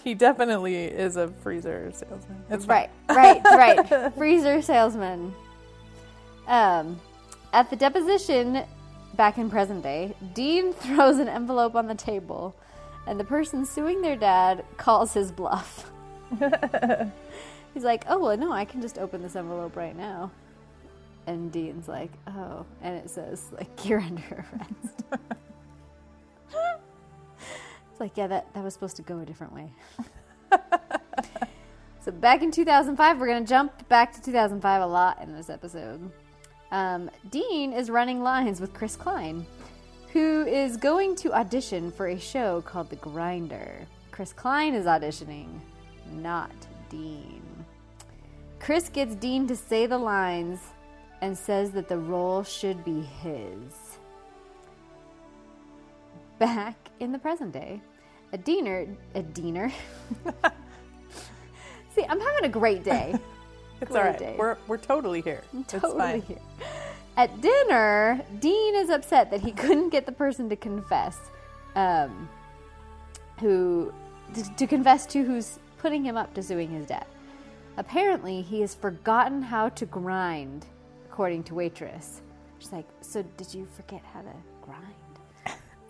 He 0.05 0.13
definitely 0.13 0.77
is 0.77 1.17
a 1.17 1.29
freezer 1.29 1.91
salesman. 1.93 2.45
It's 2.51 2.67
right, 2.67 2.91
right, 3.09 3.43
right. 3.43 4.15
Freezer 4.17 4.61
salesman. 4.61 5.35
Um, 6.47 7.01
at 7.55 7.71
the 7.71 7.77
deposition 7.77 8.65
back 9.15 9.39
in 9.39 9.49
present 9.49 9.83
day, 9.83 10.15
Dean 10.35 10.73
throws 10.75 11.19
an 11.19 11.29
envelope 11.29 11.75
on 11.75 11.87
the 11.87 11.95
table, 11.95 12.55
and 13.07 13.19
the 13.19 13.25
person 13.25 13.65
suing 13.65 14.03
their 14.03 14.17
dad 14.17 14.65
calls 14.77 15.15
his 15.15 15.33
bluff. 15.33 15.91
He's 17.73 17.83
like, 17.83 18.05
"Oh 18.07 18.19
well, 18.19 18.37
no, 18.37 18.53
I 18.53 18.67
can 18.67 18.83
just 18.83 18.99
open 18.99 19.23
this 19.23 19.37
envelope 19.37 19.75
right 19.75 19.97
now." 19.97 20.31
And 21.27 21.51
Dean's 21.51 21.89
like, 21.89 22.11
"Oh," 22.27 22.67
and 22.83 22.95
it 22.97 23.09
says 23.09 23.47
like, 23.53 23.85
"You're 23.85 24.01
under 24.01 24.45
arrest." 24.53 25.23
It's 27.95 28.01
like, 28.01 28.17
yeah, 28.17 28.27
that 28.27 28.53
that 28.55 28.65
was 28.65 28.75
supposed 28.75 28.97
to 28.97 29.03
go 29.03 29.21
a 29.21 29.25
different 29.25 29.55
way. 29.55 29.73
So 32.05 32.13
back 32.13 32.43
in 32.43 32.51
2005, 32.51 33.19
we're 33.19 33.27
going 33.27 33.43
to 33.43 33.49
jump 33.49 33.89
back 33.89 34.13
to 34.13 34.21
2005 34.21 34.83
a 34.83 34.87
lot 34.87 35.23
in 35.23 35.35
this 35.35 35.49
episode. 35.49 36.13
Um, 36.71 37.11
Dean 37.31 37.73
is 37.73 37.89
running 37.89 38.23
lines 38.23 38.61
with 38.61 38.75
Chris 38.75 38.95
Klein, 38.95 39.47
who 40.13 40.45
is 40.45 40.77
going 40.77 41.17
to 41.17 41.33
audition 41.33 41.91
for 41.91 42.09
a 42.09 42.21
show 42.21 42.61
called 42.61 42.91
The 42.91 42.97
Grinder. 42.97 43.87
Chris 44.11 44.35
Klein 44.35 44.75
is 44.75 44.85
auditioning, 44.85 45.61
not 46.13 46.53
Dean. 46.91 47.43
Chris 48.61 48.91
gets 48.91 49.15
Dean 49.15 49.47
to 49.47 49.57
say 49.57 49.87
the 49.87 49.97
lines 49.97 50.61
and 51.23 51.39
says 51.39 51.71
that 51.71 51.89
the 51.89 51.97
role 51.97 52.43
should 52.43 52.85
be 52.85 53.01
his. 53.01 53.97
Back 56.39 56.84
in 57.01 57.13
the 57.13 57.19
present 57.19 57.53
day, 57.53 57.81
a 58.33 58.39
Deaner, 58.39 58.95
a 59.15 59.23
Deaner. 59.23 59.73
See, 61.95 62.05
I'm 62.09 62.21
having 62.21 62.45
a 62.45 62.49
great 62.49 62.85
day. 62.85 63.15
It's 63.81 63.91
Great 63.91 64.01
all 64.01 64.07
right. 64.07 64.19
day. 64.19 64.35
We're 64.39 64.57
we're 64.69 64.79
totally 64.79 65.21
here. 65.21 65.43
It's 65.53 65.73
totally 65.73 65.99
fine. 65.99 66.23
here. 66.23 66.39
At 67.17 67.41
dinner, 67.41 68.23
Dean 68.39 68.77
is 68.77 68.89
upset 68.89 69.31
that 69.33 69.41
he 69.41 69.51
couldn't 69.63 69.91
get 69.91 70.07
the 70.07 70.13
person 70.13 70.49
to 70.49 70.57
confess, 70.57 71.19
um, 71.75 72.29
who 73.41 73.93
to, 74.33 74.55
to 74.55 74.67
confess 74.67 75.07
to 75.07 75.25
who's 75.25 75.59
putting 75.79 76.05
him 76.05 76.17
up 76.17 76.33
to 76.35 76.43
suing 76.43 76.71
his 76.71 76.87
debt. 76.87 77.07
Apparently, 77.77 78.41
he 78.43 78.61
has 78.61 78.75
forgotten 78.75 79.43
how 79.43 79.69
to 79.71 79.85
grind, 79.87 80.65
according 81.11 81.43
to 81.45 81.55
waitress. 81.55 82.23
She's 82.61 82.73
like, 82.73 82.87
"So 83.01 83.23
did 83.37 83.53
you 83.53 83.67
forget 83.77 84.03
how 84.15 84.23
to 84.23 84.33
grind?" 84.63 84.95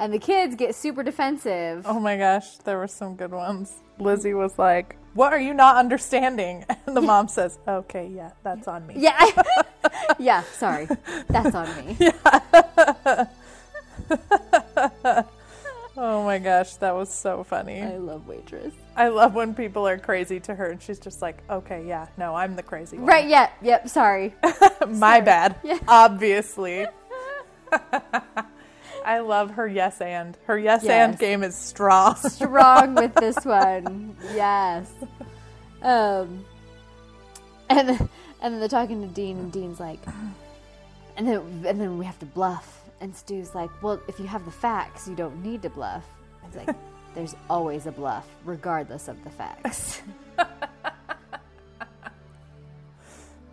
And 0.05 0.13
the 0.13 0.19
kids 0.19 0.55
get 0.55 0.75
super 0.75 1.03
defensive. 1.03 1.87
Oh 1.87 1.99
my 1.99 2.19
gosh, 2.19 2.59
there 2.59 2.77
were 2.77 2.87
some 2.87 3.17
good 3.17 3.31
ones. 3.31 3.73
Lizzie 3.99 4.35
was 4.35 4.59
like, 4.59 4.97
"What 5.15 5.33
are 5.33 5.41
you 5.41 5.55
not 5.55 5.77
understanding?" 5.77 6.67
And 6.87 6.95
the 6.95 7.01
mom 7.01 7.27
says, 7.27 7.59
"Okay, 7.67 8.13
yeah, 8.15 8.33
that's 8.43 8.69
on 8.69 8.87
me." 8.87 8.97
Yeah, 8.99 9.19
yeah. 10.19 10.43
Sorry, 10.53 10.89
that's 11.29 11.55
on 11.55 11.69
me. 11.87 11.97
Yeah. 11.99 13.25
Oh 15.97 16.25
my 16.25 16.41
gosh, 16.41 16.75
that 16.79 16.93
was 16.93 17.09
so 17.09 17.45
funny. 17.45 17.81
I 17.81 17.99
love 17.99 18.27
waitress. 18.27 18.75
I 18.97 19.09
love 19.09 19.33
when 19.33 19.55
people 19.55 19.87
are 19.87 19.97
crazy 19.97 20.41
to 20.41 20.53
her 20.53 20.67
and 20.73 20.83
she's 20.83 20.99
just 20.99 21.23
like, 21.23 21.41
okay, 21.49 21.85
yeah, 21.87 22.09
no, 22.19 22.35
I'm 22.35 22.57
the 22.57 22.65
crazy 22.65 22.97
one. 22.99 23.07
Right? 23.07 23.29
Yeah. 23.29 23.49
Yep. 23.63 23.89
Sorry. 23.89 24.35
My 24.89 25.21
bad. 25.21 25.55
Yeah. 25.63 25.79
Obviously. 25.87 26.89
I 29.05 29.21
love 29.21 29.53
her 29.53 29.67
yes 29.67 30.01
and. 30.01 30.37
Her 30.47 30.59
yes, 30.59 30.85
and 30.85 31.19
game 31.19 31.43
is 31.43 31.55
strong. 31.55 32.17
Strong 32.29 32.95
with 32.95 33.15
this 33.15 33.45
one. 33.45 34.17
Yes. 34.35 34.91
Um. 35.83 36.45
And 37.69 37.89
then, 37.89 38.09
and 38.41 38.55
then 38.55 38.61
they're 38.61 38.69
talking 38.69 39.01
to 39.03 39.09
Dean, 39.09 39.39
and 39.39 39.53
Dean's 39.53 39.81
like, 39.81 40.01
and 41.17 41.27
then 41.27 41.41
and 41.67 41.81
then 41.81 41.99
we 41.99 42.05
have 42.05 42.19
to 42.21 42.27
bluff. 42.27 42.83
And 43.01 43.15
Stu's 43.15 43.55
like, 43.55 43.71
well, 43.83 44.01
if 44.09 44.19
you 44.19 44.27
have 44.27 44.45
the 44.45 44.51
facts, 44.51 45.07
you 45.07 45.15
don't 45.15 45.43
need 45.43 45.63
to 45.63 45.71
bluff. 45.71 46.05
It's 46.47 46.57
like, 46.57 46.75
there's 47.15 47.37
always 47.51 47.87
a 47.87 47.93
bluff, 47.93 48.27
regardless 48.45 49.09
of 49.09 49.23
the 49.25 49.31
facts. 49.31 50.03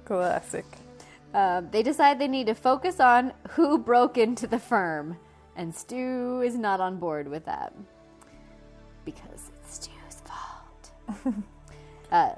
Classic. 0.05 0.65
Um, 1.34 1.70
they 1.72 1.84
decide 1.84 2.20
they 2.20 2.27
need 2.27 2.48
to 2.48 2.55
focus 2.55 3.00
on 3.00 3.34
who 3.51 3.77
broke 3.77 4.17
into 4.17 4.48
the 4.48 4.60
firm, 4.60 5.17
and 5.62 5.75
Stu 5.75 6.41
is 6.41 6.58
not 6.58 6.82
on 6.82 6.98
board 6.98 7.27
with 7.27 7.46
that 7.46 7.72
because 9.06 9.51
it's 9.62 9.75
Stu's 9.75 10.24
fault. 10.25 11.36
uh, 12.12 12.32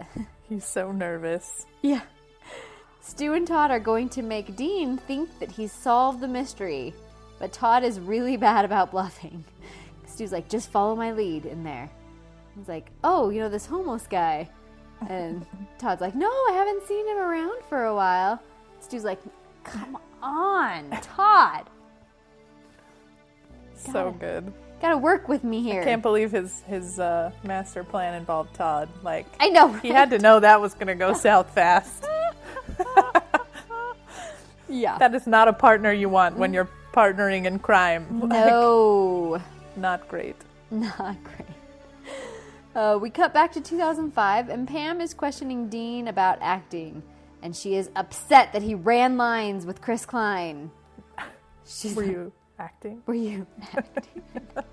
He's 0.50 0.66
so 0.66 0.92
nervous. 0.92 1.66
yeah. 1.82 2.02
Stu 3.00 3.34
and 3.34 3.48
Todd 3.48 3.72
are 3.72 3.80
going 3.80 4.10
to 4.10 4.22
make 4.22 4.58
Dean 4.58 4.98
think 4.98 5.40
that 5.40 5.52
he's 5.52 5.72
solved 5.72 6.20
the 6.20 6.28
mystery, 6.28 6.94
but 7.40 7.54
Todd 7.54 7.86
is 7.86 7.98
really 7.98 8.36
bad 8.36 8.66
about 8.66 8.92
bluffing. 8.92 9.46
Stu's 10.06 10.34
like, 10.34 10.50
just 10.50 10.70
follow 10.70 10.94
my 10.94 11.14
lead 11.14 11.46
in 11.46 11.64
there. 11.64 11.90
He's 12.58 12.68
like, 12.68 12.92
oh, 13.06 13.30
you 13.30 13.40
know, 13.40 13.50
this 13.50 13.66
homeless 13.66 14.06
guy. 14.06 14.50
And 15.08 15.46
Todd's 15.78 16.02
like, 16.02 16.14
no, 16.14 16.28
I 16.28 16.52
haven't 16.56 16.86
seen 16.88 17.08
him 17.08 17.18
around 17.18 17.64
for 17.70 17.86
a 17.86 17.96
while. 17.96 18.44
Stu's 18.82 19.06
like, 19.06 19.20
come 19.64 19.98
on, 20.22 20.90
Todd. 21.02 21.70
So 23.92 24.12
good. 24.20 24.52
Gotta 24.82 24.98
work 24.98 25.30
with 25.30 25.44
me 25.44 25.62
here. 25.64 25.82
I 25.82 25.86
Can't 25.86 26.02
believe 26.02 26.32
his 26.32 26.62
his 26.68 27.00
uh, 27.00 27.32
master 27.44 27.84
plan 27.84 28.16
involved 28.16 28.54
Todd. 28.54 28.90
Like 29.02 29.26
I 29.40 29.50
know. 29.50 29.72
he 29.74 29.90
had 29.90 30.10
to 30.10 30.20
know 30.20 30.40
that 30.40 30.60
was 30.60 30.74
to 30.74 30.96
go 30.96 31.14
south 31.28 31.54
fast. 31.54 32.06
Yeah. 34.74 34.98
That 34.98 35.14
is 35.14 35.28
not 35.28 35.48
a 35.48 35.54
partner 35.54 35.92
you 35.92 36.10
want 36.10 36.38
when 36.38 36.54
you're 36.54 36.70
partnering 36.94 37.46
in 37.46 37.60
crime. 37.60 38.08
Like, 38.22 38.30
no. 38.48 39.42
not 39.76 40.08
great. 40.08 40.36
Not 40.72 41.18
great. 41.24 41.48
Uh, 42.76 42.98
we 43.00 43.12
cut 43.12 43.34
back 43.36 43.52
to 43.52 43.62
2005, 43.62 44.50
and 44.50 44.68
Pam 44.68 45.00
is 45.00 45.14
questioning 45.14 45.70
Dean 45.70 46.08
about 46.08 46.40
acting, 46.42 47.04
and 47.44 47.56
she 47.56 47.76
is 47.76 47.92
upset 47.96 48.52
that 48.54 48.64
he 48.64 48.74
ran 48.74 49.16
lines 49.16 49.66
with 49.68 49.80
Chris 49.80 50.08
Klein. 50.08 50.72
She's 51.66 51.96
Were 51.96 52.02
like, 52.02 52.12
you 52.12 52.32
acting? 52.60 53.02
Were 53.06 53.14
you 53.16 53.46
acting? 53.76 54.24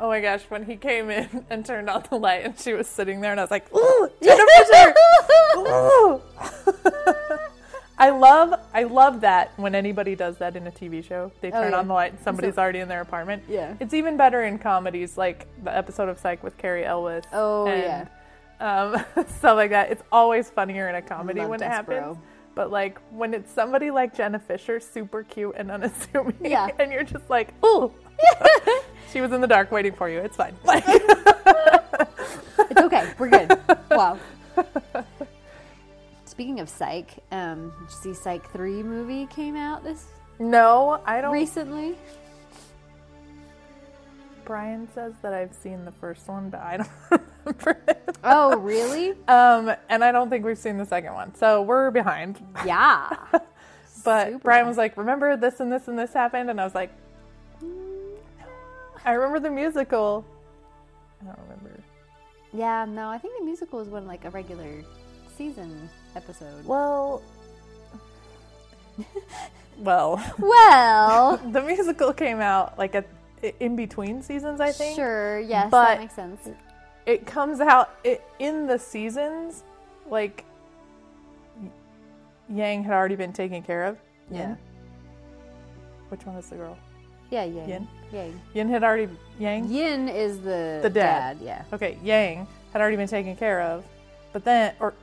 Oh 0.00 0.08
my 0.08 0.20
gosh, 0.20 0.42
when 0.48 0.64
he 0.64 0.74
came 0.74 1.08
in 1.08 1.46
and 1.50 1.64
turned 1.64 1.88
on 1.88 2.02
the 2.10 2.16
light 2.16 2.44
and 2.44 2.58
she 2.58 2.72
was 2.72 2.88
sitting 2.88 3.20
there 3.20 3.30
and 3.30 3.38
I 3.38 3.44
was 3.44 3.50
like, 3.52 3.72
ooh, 3.72 4.10
Jenna 4.20 4.42
Fischer! 4.56 4.94
Ooh. 5.56 6.20
I 7.98 8.10
love 8.10 8.60
I 8.74 8.82
love 8.82 9.20
that 9.20 9.52
when 9.56 9.76
anybody 9.76 10.16
does 10.16 10.36
that 10.38 10.56
in 10.56 10.66
a 10.66 10.70
TV 10.72 11.02
show. 11.04 11.30
They 11.40 11.52
Oh, 11.52 11.62
turn 11.62 11.70
yeah. 11.72 11.78
on 11.78 11.86
the 11.86 11.94
light 11.94 12.12
and 12.12 12.20
somebody's 12.20 12.56
So- 12.56 12.62
already 12.62 12.80
in 12.80 12.88
their 12.88 13.02
apartment. 13.02 13.44
Yeah. 13.48 13.74
It's 13.78 13.94
even 13.94 14.16
better 14.16 14.42
in 14.42 14.58
comedies 14.58 15.16
like 15.16 15.46
the 15.62 15.74
episode 15.74 16.08
of 16.08 16.18
Psych 16.18 16.42
with 16.42 16.58
Cary 16.58 16.84
Elwes. 16.84 17.22
Oh, 17.32 17.68
and, 17.68 18.08
um, 18.58 18.96
stuff 19.28 19.54
like 19.56 19.70
that. 19.70 19.92
It's 19.92 20.02
always 20.10 20.50
funnier 20.50 20.88
in 20.88 20.96
a 20.96 21.02
comedy 21.02 21.40
Love 21.40 21.50
when 21.50 21.62
it 21.62 21.68
happens. 21.70 22.18
But 22.54 22.70
like 22.70 22.98
when 23.10 23.34
it's 23.34 23.50
somebody 23.52 23.90
like 23.90 24.14
Jenna 24.14 24.38
Fischer, 24.38 24.78
super 24.80 25.22
cute 25.24 25.54
and 25.56 25.70
unassuming, 25.70 26.36
Yeah. 26.40 26.68
and 26.78 26.92
you're 26.92 27.02
just 27.04 27.28
like, 27.28 27.52
ooh. 27.64 27.92
she 29.12 29.20
was 29.20 29.32
in 29.32 29.40
the 29.40 29.46
dark 29.46 29.72
waiting 29.72 29.92
for 29.92 30.08
you. 30.08 30.20
It's 30.20 30.36
fine. 30.36 30.54
It's 32.70 32.80
okay. 32.80 33.12
We're 33.18 33.28
good. 33.28 33.58
Wow. 33.90 34.18
Speaking 36.24 36.58
of 36.60 36.68
Psych, 36.68 37.14
um, 37.30 37.72
did 37.78 37.90
you 37.90 38.14
see 38.14 38.14
Psych 38.14 38.50
3 38.50 38.82
movie 38.82 39.26
came 39.26 39.54
out 39.54 39.84
this 39.84 40.06
no, 40.40 41.00
I 41.06 41.20
don't. 41.20 41.32
recently? 41.32 41.96
Brian 44.44 44.88
says 44.94 45.12
that 45.22 45.32
I've 45.32 45.54
seen 45.54 45.84
the 45.84 45.92
first 45.92 46.26
one, 46.28 46.50
but 46.50 46.60
I 46.60 46.76
don't 46.78 46.88
remember 47.44 47.80
it. 47.88 48.16
Oh, 48.22 48.56
really? 48.58 49.10
Um, 49.28 49.74
and 49.88 50.02
I 50.04 50.12
don't 50.12 50.30
think 50.30 50.44
we've 50.44 50.58
seen 50.58 50.76
the 50.78 50.86
second 50.86 51.14
one, 51.14 51.34
so 51.34 51.62
we're 51.62 51.90
behind. 51.90 52.40
Yeah. 52.66 53.10
But 54.04 54.26
Super 54.32 54.38
Brian 54.40 54.66
was 54.66 54.76
like, 54.76 54.98
"Remember 54.98 55.34
this 55.34 55.60
and 55.60 55.72
this 55.72 55.88
and 55.88 55.98
this 55.98 56.12
happened," 56.12 56.50
and 56.50 56.60
I 56.60 56.64
was 56.64 56.74
like, 56.74 56.90
"Mm, 57.64 58.16
"I 59.02 59.12
remember 59.12 59.40
the 59.40 59.48
musical. 59.50 60.26
I 61.22 61.24
don't 61.24 61.38
remember." 61.48 61.80
Yeah, 62.52 62.84
no, 62.84 63.08
I 63.08 63.16
think 63.16 63.38
the 63.38 63.46
musical 63.46 63.78
was 63.78 63.88
one 63.88 64.06
like 64.06 64.26
a 64.26 64.30
regular 64.30 64.82
season 65.38 65.88
episode. 66.14 66.66
Well, 66.66 67.22
well, 69.78 70.22
Well, 70.38 71.38
the 71.38 71.62
musical 71.62 72.12
came 72.12 72.40
out 72.40 72.78
like 72.78 72.94
at 72.94 73.06
in 73.60 73.76
between 73.76 74.22
seasons, 74.22 74.60
I 74.60 74.72
think. 74.72 74.96
sure, 74.96 75.38
yes, 75.40 75.68
But- 75.70 75.84
that 75.86 76.00
makes 76.00 76.14
sense. 76.14 76.48
It 77.06 77.26
comes 77.26 77.60
out 77.60 77.90
it, 78.02 78.22
in 78.38 78.66
the 78.66 78.78
seasons, 78.78 79.62
like 80.08 80.44
Yang 82.48 82.84
had 82.84 82.92
already 82.94 83.16
been 83.16 83.32
taken 83.32 83.62
care 83.62 83.84
of. 83.84 83.98
Yeah, 84.30 84.38
Yin? 84.40 84.58
Which 86.08 86.24
one 86.26 86.36
is 86.36 86.48
the 86.48 86.56
girl? 86.56 86.76
yeah, 87.30 87.44
yeah, 87.44 87.66
Yin? 87.66 87.88
yeah. 88.12 88.26
Yin 88.54 88.68
had 88.68 88.84
already 88.84 89.08
Yang. 89.38 89.68
Yin 89.68 90.08
is 90.08 90.40
the 90.40 90.80
The 90.82 90.90
dad. 90.90 91.38
Yeah, 91.42 91.62
Okay, 91.72 91.98
Yang 92.02 92.46
had 92.72 92.80
already 92.80 92.96
been 92.96 93.08
taken 93.08 93.34
care 93.36 93.60
of, 93.60 93.84
but 94.32 94.44
then, 94.44 94.74
or 94.80 94.94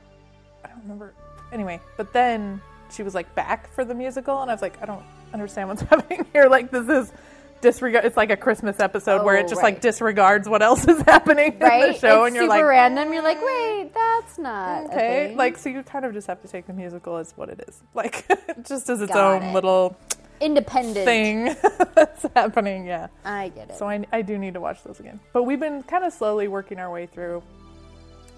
I 0.64 0.68
don't 0.68 0.82
remember. 0.82 1.12
Anyway, 1.52 1.80
but 1.96 2.12
then 2.12 2.60
she 2.90 3.02
was 3.02 3.14
like 3.14 3.32
back 3.34 3.68
for 3.74 3.84
the 3.84 3.94
musical, 3.94 4.40
and 4.42 4.50
I 4.50 4.54
was 4.54 4.62
like, 4.62 4.80
I 4.82 4.86
don't 4.86 5.04
understand 5.34 5.68
what's 5.68 5.82
happening 5.90 6.26
here. 6.32 6.48
Like 6.48 6.70
this 6.70 6.88
is 6.88 7.12
disregard. 7.62 8.04
It's 8.04 8.16
like 8.16 8.30
a 8.30 8.36
Christmas 8.36 8.78
episode 8.80 9.24
where 9.24 9.36
Oh, 9.38 9.40
it 9.40 9.48
just 9.48 9.62
right. 9.62 9.72
like 9.72 9.80
disregards 9.80 10.46
what 10.48 10.60
else 10.62 10.86
is 10.88 11.00
happening 11.02 11.58
right. 11.58 11.84
in 11.84 11.92
the 11.94 11.98
show, 11.98 12.24
it's 12.24 12.28
and 12.28 12.36
you're 12.36 12.46
like 12.46 12.62
random. 12.64 13.12
You're 13.14 13.22
like, 13.22 13.42
wait, 13.42 13.90
that's 13.94 14.36
not 14.38 14.84
okay, 14.86 15.34
like 15.34 15.56
so 15.56 15.70
you 15.70 15.82
kind 15.82 16.04
of 16.04 16.12
just 16.12 16.26
have 16.26 16.42
to 16.42 16.48
take 16.48 16.66
the 16.66 16.74
musical 16.74 17.16
as 17.16 17.32
what 17.36 17.48
it 17.48 17.64
is, 17.66 17.82
like 17.94 18.26
just 18.66 18.90
as 18.90 19.00
its 19.00 19.12
Got 19.12 19.36
own 19.36 19.42
it. 19.44 19.54
little 19.54 19.96
independent 20.42 21.04
thing 21.06 21.56
that's 21.94 22.26
happening. 22.34 22.84
Yeah. 22.84 23.06
I 23.24 23.48
get 23.50 23.70
it. 23.70 23.78
So 23.78 23.88
I, 23.88 24.04
I 24.12 24.22
do 24.22 24.36
need 24.36 24.54
to 24.54 24.60
watch 24.60 24.82
those 24.82 25.00
again. 25.00 25.20
But 25.32 25.44
we've 25.44 25.60
been 25.60 25.82
kind 25.84 26.04
of 26.04 26.12
slowly 26.12 26.48
working 26.48 26.78
our 26.80 26.90
way 26.90 27.06
through 27.06 27.42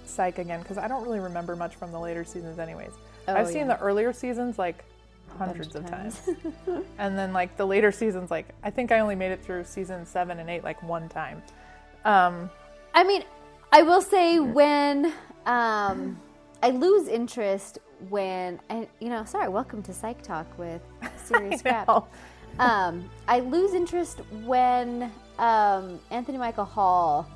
Psych 0.04 0.38
again 0.38 0.61
because 0.61 0.76
I 0.78 0.87
don't 0.87 1.02
really 1.02 1.21
remember 1.21 1.57
much 1.57 1.76
from 1.76 1.93
the 1.93 1.99
later 1.99 2.23
seasons, 2.25 2.59
anyways. 2.59 2.93
Oh, 3.26 3.35
I've 3.35 3.49
seen 3.49 3.66
yeah. 3.69 3.76
the 3.76 3.81
earlier 3.81 4.12
seasons 4.12 4.59
like 4.59 4.85
hundreds 5.37 5.75
of 5.75 5.85
of 5.85 5.91
times. 5.91 6.21
and 6.99 7.19
then 7.19 7.33
like 7.33 7.57
the 7.57 7.67
later 7.67 7.93
seasons, 7.93 8.31
like 8.31 8.49
I 8.62 8.71
think 8.71 8.93
I 8.93 9.00
only 9.00 9.14
made 9.14 9.33
it 9.33 9.43
through 9.43 9.64
season 9.64 10.07
seven 10.07 10.38
and 10.38 10.49
eight 10.49 10.64
like 10.64 10.83
one 10.83 11.09
time. 11.09 11.43
Um, 12.05 12.50
I 12.95 13.05
mean, 13.05 13.25
I 13.73 13.83
will 13.83 14.03
say 14.03 14.38
when 14.38 15.12
um, 15.47 16.21
I 16.62 16.71
lose 16.71 17.09
interest 17.09 17.79
when 18.09 18.61
I, 18.71 18.88
you 19.00 19.09
know, 19.09 19.25
sorry, 19.25 19.49
welcome 19.49 19.83
to 19.85 19.93
Psych 19.93 20.23
Talk 20.23 20.47
with 20.59 20.83
Serious 21.25 21.62
Crap. 21.62 21.88
Um, 22.59 23.11
I 23.26 23.41
lose 23.41 23.75
interest 23.75 24.21
when 24.45 25.11
um, 25.38 25.99
Anthony 26.11 26.38
Michael 26.38 26.64
Hall 26.64 27.29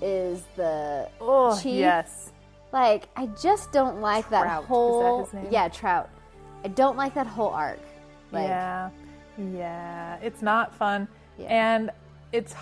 is 0.00 0.42
the 0.56 1.08
oh, 1.20 1.58
chief. 1.60 1.74
yes. 1.74 2.32
Like, 2.72 3.08
I 3.16 3.26
just 3.42 3.72
don't 3.72 4.00
like 4.00 4.28
Trout, 4.28 4.46
that 4.46 4.64
whole. 4.64 5.24
his 5.24 5.34
name? 5.34 5.48
Yeah, 5.50 5.68
Trout. 5.68 6.08
I 6.64 6.68
don't 6.68 6.96
like 6.96 7.14
that 7.14 7.26
whole 7.26 7.50
arc. 7.50 7.80
Like, 8.32 8.48
yeah, 8.48 8.90
yeah, 9.38 10.16
it's 10.22 10.42
not 10.42 10.74
fun, 10.74 11.08
Yeah. 11.38 11.46
and 11.48 11.90
it's. 12.32 12.54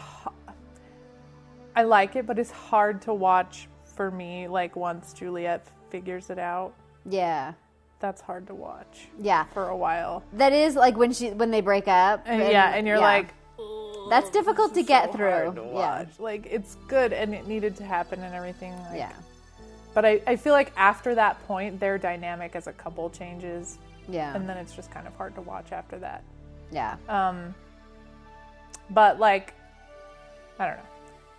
I 1.77 1.85
like 1.85 2.17
it, 2.17 2.27
but 2.27 2.39
it's 2.39 2.51
hard 2.51 3.03
to 3.03 3.15
watch 3.15 3.69
for 3.95 4.11
me. 4.11 4.49
Like 4.49 4.75
once 4.75 5.13
Juliet 5.13 5.67
figures 5.91 6.29
it 6.31 6.39
out, 6.39 6.73
yeah, 7.09 7.53
that's 8.01 8.21
hard 8.21 8.47
to 8.49 8.55
watch 8.55 9.09
yeah. 9.21 9.45
for 9.53 9.69
a 9.69 9.77
while. 9.77 10.23
That 10.33 10.53
is 10.53 10.75
like 10.75 10.97
when 10.97 11.13
she 11.13 11.31
when 11.31 11.51
they 11.51 11.61
break 11.61 11.87
up. 11.87 12.23
And, 12.27 12.41
yeah, 12.51 12.75
and 12.75 12.87
you're 12.87 12.97
yeah. 12.97 13.03
like, 13.03 13.35
That's 14.11 14.31
difficult 14.31 14.75
to 14.75 14.83
get 14.83 15.13
so 15.13 15.19
through." 15.19 15.31
hard 15.31 15.57
to 15.57 15.71
Yeah. 15.75 16.05
Like 16.19 16.47
it's 16.51 16.77
good 16.89 17.13
and 17.13 17.35
it 17.35 17.47
needed 17.47 17.77
to 17.77 17.85
happen 17.85 18.23
and 18.23 18.35
everything. 18.35 18.73
Like, 18.91 18.99
yeah, 18.99 19.13
But 19.95 20.05
I, 20.05 20.21
I 20.27 20.37
feel 20.37 20.53
like 20.53 20.73
after 20.77 21.15
that 21.15 21.45
point, 21.47 21.81
their 21.81 21.99
dynamic 21.99 22.55
as 22.55 22.67
a 22.67 22.73
couple 22.73 23.09
changes, 23.11 23.79
yeah, 24.09 24.35
and 24.35 24.49
then 24.49 24.57
it's 24.57 24.75
just 24.75 24.91
kind 24.91 25.07
of 25.07 25.15
hard 25.17 25.35
to 25.35 25.41
watch 25.41 25.73
after 25.73 25.99
that. 25.99 26.23
yeah. 26.71 26.97
Um, 27.09 27.55
but 28.91 29.19
like, 29.19 29.55
I 30.59 30.67
don't 30.67 30.77
know. 30.77 30.83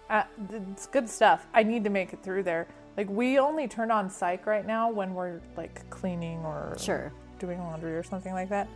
Uh, 0.10 0.24
it's 0.72 0.88
good 0.88 1.08
stuff. 1.10 1.48
I 1.54 1.64
need 1.64 1.84
to 1.84 1.90
make 1.90 2.14
it 2.14 2.22
through 2.24 2.44
there. 2.44 2.68
Like 2.98 3.08
we 3.10 3.40
only 3.40 3.68
turn 3.68 3.92
on 3.92 4.10
psych 4.10 4.46
right 4.46 4.66
now 4.66 4.92
when 4.92 5.14
we're 5.14 5.40
like 5.56 5.88
cleaning 5.90 6.40
or 6.46 6.76
Sure. 6.78 7.12
doing 7.40 7.60
laundry 7.60 7.96
or 7.96 8.04
something 8.04 8.34
like 8.34 8.50
that. 8.50 8.68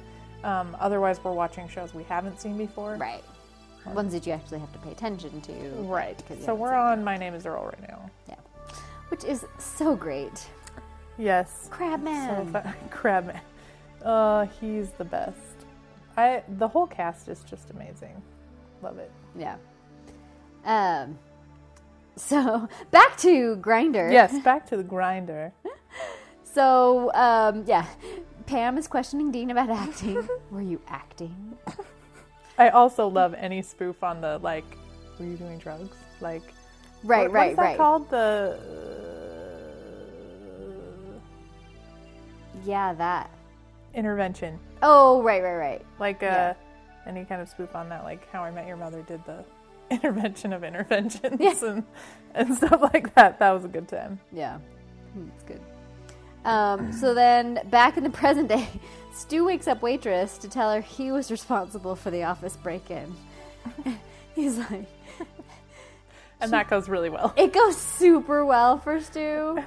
Um, 0.44 0.76
otherwise, 0.80 1.24
we're 1.24 1.32
watching 1.34 1.68
shows 1.68 1.94
we 1.94 2.04
haven't 2.04 2.40
seen 2.40 2.58
before. 2.58 2.96
Right. 2.96 3.24
Ones 3.88 4.14
that 4.14 4.26
you 4.26 4.32
actually 4.34 4.60
have 4.60 4.72
to 4.74 4.80
pay 4.80 4.92
attention 4.92 5.42
to. 5.42 5.54
Right. 5.84 6.22
So 6.46 6.56
we're 6.56 6.74
on 6.74 7.04
My 7.04 7.18
Name 7.18 7.34
Is 7.34 7.46
Earl 7.46 7.66
right 7.66 7.82
now. 7.90 8.10
Yeah. 8.30 8.36
Which 9.14 9.26
is 9.26 9.46
so 9.60 9.96
great. 9.96 10.50
Yes. 11.20 11.70
Crabman. 11.72 12.52
fun. 12.52 12.74
Crabman. 12.90 13.40
Uh, 14.04 14.48
he's 14.60 14.90
the 14.94 15.06
best. 15.06 15.38
I 16.18 16.42
the 16.58 16.68
whole 16.68 16.88
cast 16.88 17.30
is 17.30 17.44
just 17.44 17.70
amazing. 17.70 18.20
Love 18.82 18.98
it. 18.98 19.12
yeah. 19.38 19.58
Um. 20.66 21.20
So 22.16 22.68
back 22.90 23.16
to 23.18 23.56
Grinder. 23.58 24.12
Yes, 24.12 24.40
back 24.44 24.66
to 24.70 24.78
the 24.78 24.84
grinder. 24.84 25.54
So 26.44 27.14
um, 27.14 27.66
yeah, 27.68 27.86
Pam 28.48 28.80
is 28.80 28.88
questioning 28.88 29.32
Dean 29.32 29.52
about 29.52 29.70
acting. 29.70 30.28
Were 30.50 30.64
you 30.64 30.82
acting? 30.88 31.56
I 32.58 32.70
also 32.70 33.08
love 33.08 33.36
any 33.36 33.62
spoof 33.62 34.04
on 34.04 34.22
the 34.22 34.40
like, 34.40 34.66
were 35.20 35.28
you 35.28 35.38
doing 35.38 35.60
drugs? 35.60 35.96
Like, 36.20 36.42
Right, 37.04 37.30
what, 37.30 37.32
right, 37.34 37.46
what 37.46 37.52
is 37.52 37.56
that 37.58 37.62
right. 37.64 37.78
called? 37.78 38.10
The 38.10 39.03
Yeah, 42.66 42.94
that. 42.94 43.30
intervention. 43.94 44.60
Oh, 44.82 45.22
right, 45.22 45.44
right, 45.44 45.56
right. 45.56 45.86
Like, 46.00 46.24
uh, 46.24 46.26
Yeah. 46.26 46.54
any 47.06 47.26
kind 47.26 47.42
of 47.42 47.48
spoof 47.50 47.76
on 47.76 47.90
that, 47.90 48.04
like 48.04 48.28
How 48.32 48.44
I 48.44 48.50
Met 48.52 48.66
Your 48.68 48.78
Mother 48.78 49.02
did 49.04 49.24
the 49.26 49.44
intervention 49.92 50.52
of 50.54 50.64
interventions 50.64 51.38
Yeah. 51.40 51.54
and 51.70 51.84
and 52.34 52.56
stuff 52.56 52.82
like 52.82 53.14
that. 53.16 53.38
That 53.40 53.52
was 53.52 53.66
a 53.66 53.68
good 53.68 53.88
time. 53.88 54.20
Yeah, 54.32 54.58
it's 55.36 55.44
good. 55.44 55.62
Um, 56.46 56.92
so 56.92 57.14
then, 57.14 57.60
back 57.70 57.96
in 57.98 58.04
the 58.04 58.10
present 58.10 58.50
day, 58.50 58.68
Stu 59.14 59.46
wakes 59.46 59.68
up 59.68 59.82
waitress 59.84 60.38
to 60.40 60.50
tell 60.50 60.74
her 60.74 60.82
he 60.82 61.12
was 61.12 61.30
responsible 61.30 61.96
for 61.96 62.10
the 62.10 62.24
office 62.24 62.58
break-in. 62.58 63.14
He's 64.36 64.58
like, 64.58 64.88
And 66.42 66.52
that 66.52 66.68
goes 66.70 66.90
really 66.90 67.10
well. 67.12 67.32
it 67.38 67.54
goes 67.54 67.78
super 67.78 68.44
well 68.44 68.78
for 68.80 69.00
Stu. 69.00 69.64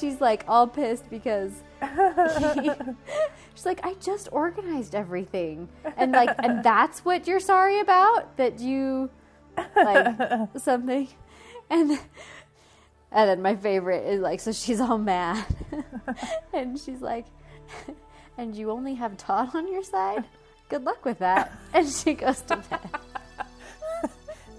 She's 0.00 0.20
like 0.20 0.44
all 0.48 0.66
pissed 0.66 1.08
because 1.08 1.52
she's 3.54 3.66
like, 3.66 3.80
I 3.84 3.94
just 3.94 4.28
organized 4.32 4.94
everything, 4.94 5.68
and 5.96 6.12
like, 6.12 6.30
and 6.38 6.62
that's 6.62 7.04
what 7.04 7.26
you're 7.26 7.40
sorry 7.40 7.80
about 7.80 8.36
that 8.36 8.60
you 8.60 9.10
like 9.76 10.48
something, 10.56 11.08
and 11.70 11.90
and 13.10 13.28
then 13.28 13.42
my 13.42 13.56
favorite 13.56 14.06
is 14.06 14.20
like, 14.20 14.40
so 14.40 14.52
she's 14.52 14.80
all 14.80 14.98
mad, 14.98 15.44
and 16.52 16.78
she's 16.78 17.00
like, 17.02 17.26
and 18.38 18.54
you 18.54 18.70
only 18.70 18.94
have 18.94 19.16
Todd 19.16 19.54
on 19.54 19.70
your 19.70 19.82
side. 19.82 20.24
Good 20.68 20.84
luck 20.84 21.04
with 21.04 21.18
that. 21.18 21.52
And 21.74 21.88
she 21.88 22.14
goes 22.14 22.40
to 22.42 22.56
bed. 22.56 22.80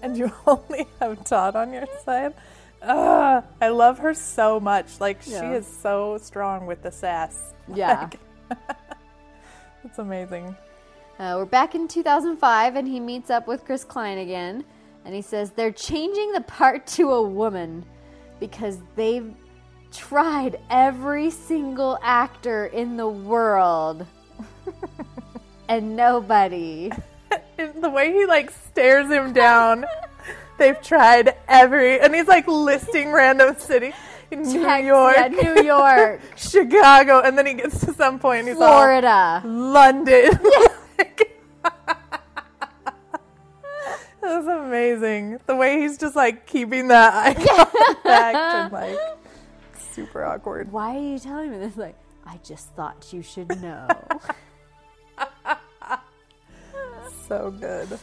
and 0.02 0.16
you 0.16 0.30
only 0.46 0.86
have 1.00 1.24
Todd 1.24 1.56
on 1.56 1.72
your 1.72 1.86
side. 2.04 2.34
Ugh, 2.86 3.44
I 3.60 3.68
love 3.68 3.98
her 3.98 4.14
so 4.14 4.60
much. 4.60 5.00
Like 5.00 5.22
she 5.22 5.32
is 5.32 5.66
so 5.66 6.18
strong 6.18 6.66
with 6.66 6.82
the 6.82 6.90
sass. 6.92 7.52
Yeah. 7.74 8.10
It's 9.84 9.98
amazing. 9.98 10.56
Uh, 11.18 11.34
we're 11.36 11.44
back 11.44 11.74
in 11.74 11.88
2005, 11.88 12.76
and 12.76 12.88
he 12.88 12.98
meets 13.00 13.28
up 13.30 13.46
with 13.46 13.64
Chris 13.66 13.84
Klein 13.84 14.16
again, 14.18 14.64
and 15.04 15.14
he 15.14 15.20
says 15.20 15.50
they're 15.50 15.70
changing 15.72 16.32
the 16.32 16.40
part 16.40 16.86
to 16.96 17.12
a 17.12 17.22
woman 17.22 17.84
because 18.40 18.78
they've 18.96 19.32
tried 19.92 20.58
every 20.70 21.30
single 21.30 21.98
actor 22.02 22.66
in 22.66 22.96
the 22.96 23.08
world, 23.08 24.06
and 25.68 25.94
nobody. 25.96 26.90
The 27.56 27.90
way 27.90 28.12
he 28.12 28.26
like 28.26 28.50
stares 28.50 29.10
him 29.10 29.32
down. 29.32 29.84
They've 30.58 30.80
tried 30.80 31.34
every, 31.48 32.00
and 32.00 32.14
he's 32.14 32.28
like 32.28 32.46
listing 32.46 33.10
random 33.12 33.56
city, 33.58 33.92
New 34.30 34.62
Tex- 34.62 34.86
York, 34.86 35.16
yeah, 35.16 35.28
New 35.28 35.62
York, 35.62 36.20
Chicago, 36.36 37.20
and 37.22 37.36
then 37.36 37.46
he 37.46 37.54
gets 37.54 37.80
to 37.84 37.92
some 37.94 38.18
point 38.18 38.40
and 38.40 38.48
he's 38.48 38.56
like 38.56 38.68
Florida. 38.70 39.42
all 39.44 39.50
London. 39.50 40.30
That 44.20 44.38
was 44.38 44.46
amazing. 44.46 45.38
The 45.46 45.54
way 45.54 45.82
he's 45.82 45.98
just 45.98 46.16
like 46.16 46.46
keeping 46.46 46.88
that 46.88 47.12
eye 47.12 47.34
contact 47.34 48.36
and 48.36 48.72
like 48.72 48.98
super 49.92 50.24
awkward. 50.24 50.72
Why 50.72 50.96
are 50.96 51.00
you 51.00 51.18
telling 51.18 51.50
me 51.50 51.58
this? 51.58 51.76
Like, 51.76 51.94
I 52.24 52.38
just 52.42 52.70
thought 52.70 53.12
you 53.12 53.20
should 53.20 53.60
know. 53.60 53.86
So 57.28 57.50
good. 57.50 57.98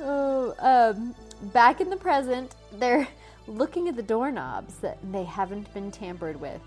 Oh, 0.00 0.54
um, 0.58 1.14
back 1.52 1.80
in 1.80 1.90
the 1.90 1.96
present, 1.96 2.54
they're 2.72 3.08
looking 3.46 3.88
at 3.88 3.96
the 3.96 4.02
doorknobs 4.02 4.74
that 4.76 4.98
they 5.12 5.24
haven't 5.24 5.72
been 5.74 5.90
tampered 5.90 6.40
with, 6.40 6.60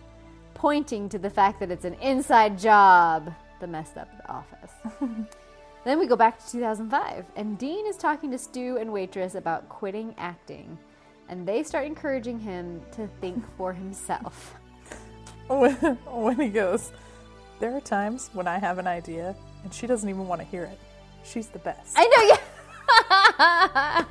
pointing 0.53 1.09
to 1.09 1.19
the 1.19 1.29
fact 1.29 1.59
that 1.59 1.71
it's 1.71 1.85
an 1.85 1.95
inside 1.95 2.57
job. 2.57 3.33
The 3.59 3.67
messed 3.67 3.97
up 3.97 4.09
office. 4.27 4.71
then 5.85 5.97
we 5.97 6.05
go 6.05 6.15
back 6.17 6.43
to 6.43 6.51
2005, 6.51 7.25
and 7.35 7.57
Dean 7.57 7.87
is 7.87 7.95
talking 7.95 8.29
to 8.31 8.37
Stu 8.37 8.77
and 8.77 8.91
waitress 8.91 9.35
about 9.35 9.69
quitting 9.69 10.13
acting, 10.17 10.77
and 11.29 11.47
they 11.47 11.63
start 11.63 11.85
encouraging 11.85 12.39
him 12.39 12.81
to 12.93 13.07
think 13.21 13.43
for 13.57 13.71
himself. 13.71 14.55
When, 15.47 15.75
when 15.75 16.39
he 16.39 16.49
goes, 16.49 16.91
there 17.59 17.75
are 17.75 17.81
times 17.81 18.29
when 18.33 18.47
I 18.47 18.59
have 18.59 18.77
an 18.79 18.87
idea 18.87 19.35
and 19.63 19.73
she 19.73 19.87
doesn't 19.87 20.09
even 20.09 20.27
want 20.27 20.41
to 20.41 20.47
hear 20.47 20.63
it. 20.63 20.79
She's 21.23 21.47
the 21.47 21.59
best. 21.59 21.95
I 21.97 22.05
know, 22.05 22.23
yeah. 22.27 24.05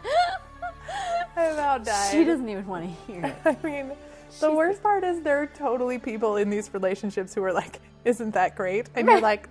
About 1.37 1.85
dying. 1.85 2.13
she 2.13 2.25
doesn't 2.25 2.49
even 2.49 2.67
want 2.67 2.85
to 2.85 3.13
hear 3.13 3.25
it. 3.25 3.37
I 3.45 3.67
mean, 3.67 3.93
the 4.41 4.53
worst 4.53 4.83
part 4.83 5.05
is 5.05 5.21
there 5.23 5.41
are 5.43 5.47
totally 5.47 5.99
people 5.99 6.37
in 6.37 6.51
these 6.51 6.73
relationships 6.75 7.35
who 7.35 7.43
are 7.45 7.53
like, 7.53 7.81
"Isn't 8.05 8.33
that 8.33 8.57
great?" 8.57 8.89
And 8.95 9.07
you're 9.09 9.21
like, 9.21 9.49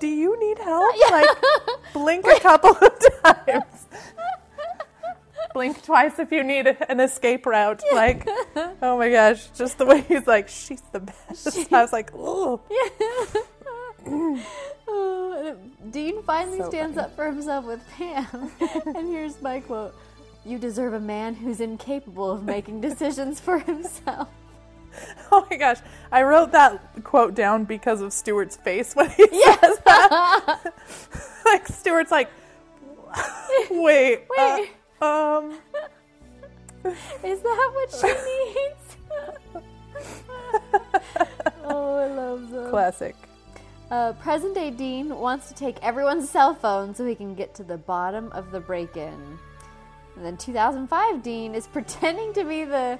"Do 0.00 0.06
you 0.08 0.38
need 0.40 0.58
help?" 0.58 0.94
Like, 1.10 1.28
blink 1.92 2.26
a 2.26 2.40
couple 2.40 2.70
of 2.70 2.92
times. 3.22 3.86
blink 5.52 5.80
twice 5.84 6.18
if 6.18 6.32
you 6.32 6.42
need 6.42 6.66
an 6.88 6.98
escape 7.00 7.46
route. 7.46 7.82
Like, 7.92 8.26
oh 8.82 8.98
my 8.98 9.08
gosh, 9.10 9.46
just 9.50 9.78
the 9.78 9.86
way 9.86 10.00
he's 10.02 10.26
like, 10.26 10.48
"She's 10.48 10.82
the 10.92 11.00
best." 11.00 11.72
I 11.72 11.82
was 11.82 11.92
like, 11.92 12.10
"Oh, 12.14 12.60
Oh, 14.86 15.56
Dean 15.90 16.22
finally 16.24 16.58
So 16.58 16.68
stands 16.68 16.96
funny. 16.96 17.06
up 17.06 17.16
for 17.16 17.26
himself 17.26 17.64
with 17.64 17.80
Pam. 17.90 18.50
and 18.94 19.08
here's 19.08 19.40
my 19.40 19.60
quote 19.60 19.94
You 20.44 20.58
deserve 20.58 20.92
a 20.92 21.00
man 21.00 21.34
who's 21.34 21.60
incapable 21.60 22.30
of 22.30 22.44
making 22.44 22.80
decisions 22.88 23.40
for 23.40 23.58
himself. 23.58 24.28
oh 25.32 25.46
my 25.50 25.56
gosh!" 25.56 25.78
I 26.12 26.22
wrote 26.22 26.52
that 26.52 27.02
quote 27.02 27.34
down 27.34 27.64
because 27.64 28.00
of 28.00 28.12
Stuart's 28.12 28.56
face 28.56 28.94
when 28.94 29.10
he 29.10 29.26
says 29.26 29.78
that. 29.84 30.72
like 31.44 31.66
Stuart's 31.66 32.10
like, 32.10 32.30
"Wait, 33.70 34.24
uh, 34.38 34.58
Wait. 34.58 34.70
um." 35.00 35.58
Is 37.24 37.40
that 37.40 37.70
what 37.72 37.90
she 37.90 38.06
needs? 38.08 38.96
oh, 41.64 41.96
I 41.96 42.06
love 42.08 42.50
them. 42.50 42.70
Classic. 42.70 43.16
Uh, 43.90 44.12
present 44.14 44.54
day 44.54 44.70
Dean 44.70 45.16
wants 45.18 45.48
to 45.48 45.54
take 45.54 45.82
everyone's 45.82 46.28
cell 46.28 46.54
phone 46.54 46.94
so 46.94 47.06
he 47.06 47.14
can 47.14 47.34
get 47.34 47.54
to 47.54 47.62
the 47.62 47.78
bottom 47.78 48.30
of 48.32 48.50
the 48.50 48.60
break 48.60 48.96
in. 48.96 49.38
And 50.16 50.24
then 50.24 50.36
2005 50.36 51.22
Dean 51.22 51.54
is 51.54 51.66
pretending 51.72 52.32
to 52.34 52.44
be 52.44 52.64
the 52.64 52.98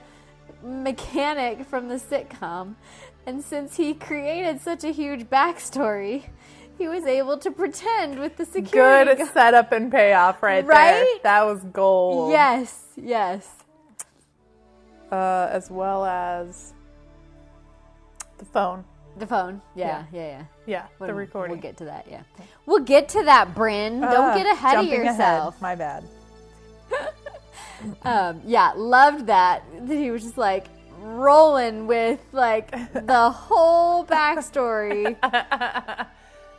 mechanic 0.63 1.67
from 1.67 1.89
the 1.89 1.97
sitcom. 1.97 2.75
And 3.27 3.43
since 3.43 3.77
he 3.77 3.95
created 3.95 4.61
such 4.61 4.85
a 4.85 4.91
huge 4.91 5.25
backstory, 5.25 6.25
he 6.77 6.89
was 6.89 7.05
able 7.05 7.39
to 7.39 7.51
pretend 7.51 8.19
with 8.19 8.37
the 8.37 8.45
security 8.45 9.15
Good 9.15 9.29
setup 9.29 9.73
and 9.73 9.91
payoff 9.91 10.43
right, 10.43 10.67
there. 10.67 10.77
Right? 10.77 11.21
That 11.23 11.47
was 11.47 11.61
gold. 11.73 12.33
Yes, 12.33 12.85
yes. 12.97 13.49
Uh, 15.11 15.49
as 15.51 15.71
well 15.71 16.05
as 16.05 16.75
the 18.39 18.45
phone. 18.45 18.85
The 19.17 19.27
phone. 19.27 19.63
Yeah, 19.77 20.05
yeah, 20.13 20.21
yeah. 20.27 20.45
Yeah, 20.67 20.83
the 20.99 21.07
When- 21.07 21.15
recording. 21.15 21.53
We'll 21.53 21.63
get 21.63 21.77
to 21.79 21.85
that, 21.85 22.07
yeah. 22.11 22.23
We'll 22.67 22.81
get 22.81 23.11
to 23.11 23.23
that, 23.25 23.55
Bryn. 23.55 24.01
Don't 24.01 24.13
Ah, 24.13 24.35
get 24.37 24.47
ahead 24.47 24.79
of 24.79 24.87
yourself. 24.87 25.61
My 25.63 25.75
bad. 25.77 26.05
Um, 28.03 28.41
yeah, 28.45 28.73
loved 28.77 29.27
that. 29.29 29.63
He 29.87 30.11
was 30.11 30.23
just 30.23 30.39
like 30.39 30.67
rolling 31.01 31.87
with 31.87 32.21
like 32.33 32.71
the 33.07 33.31
whole 33.31 34.05
backstory. 34.07 35.17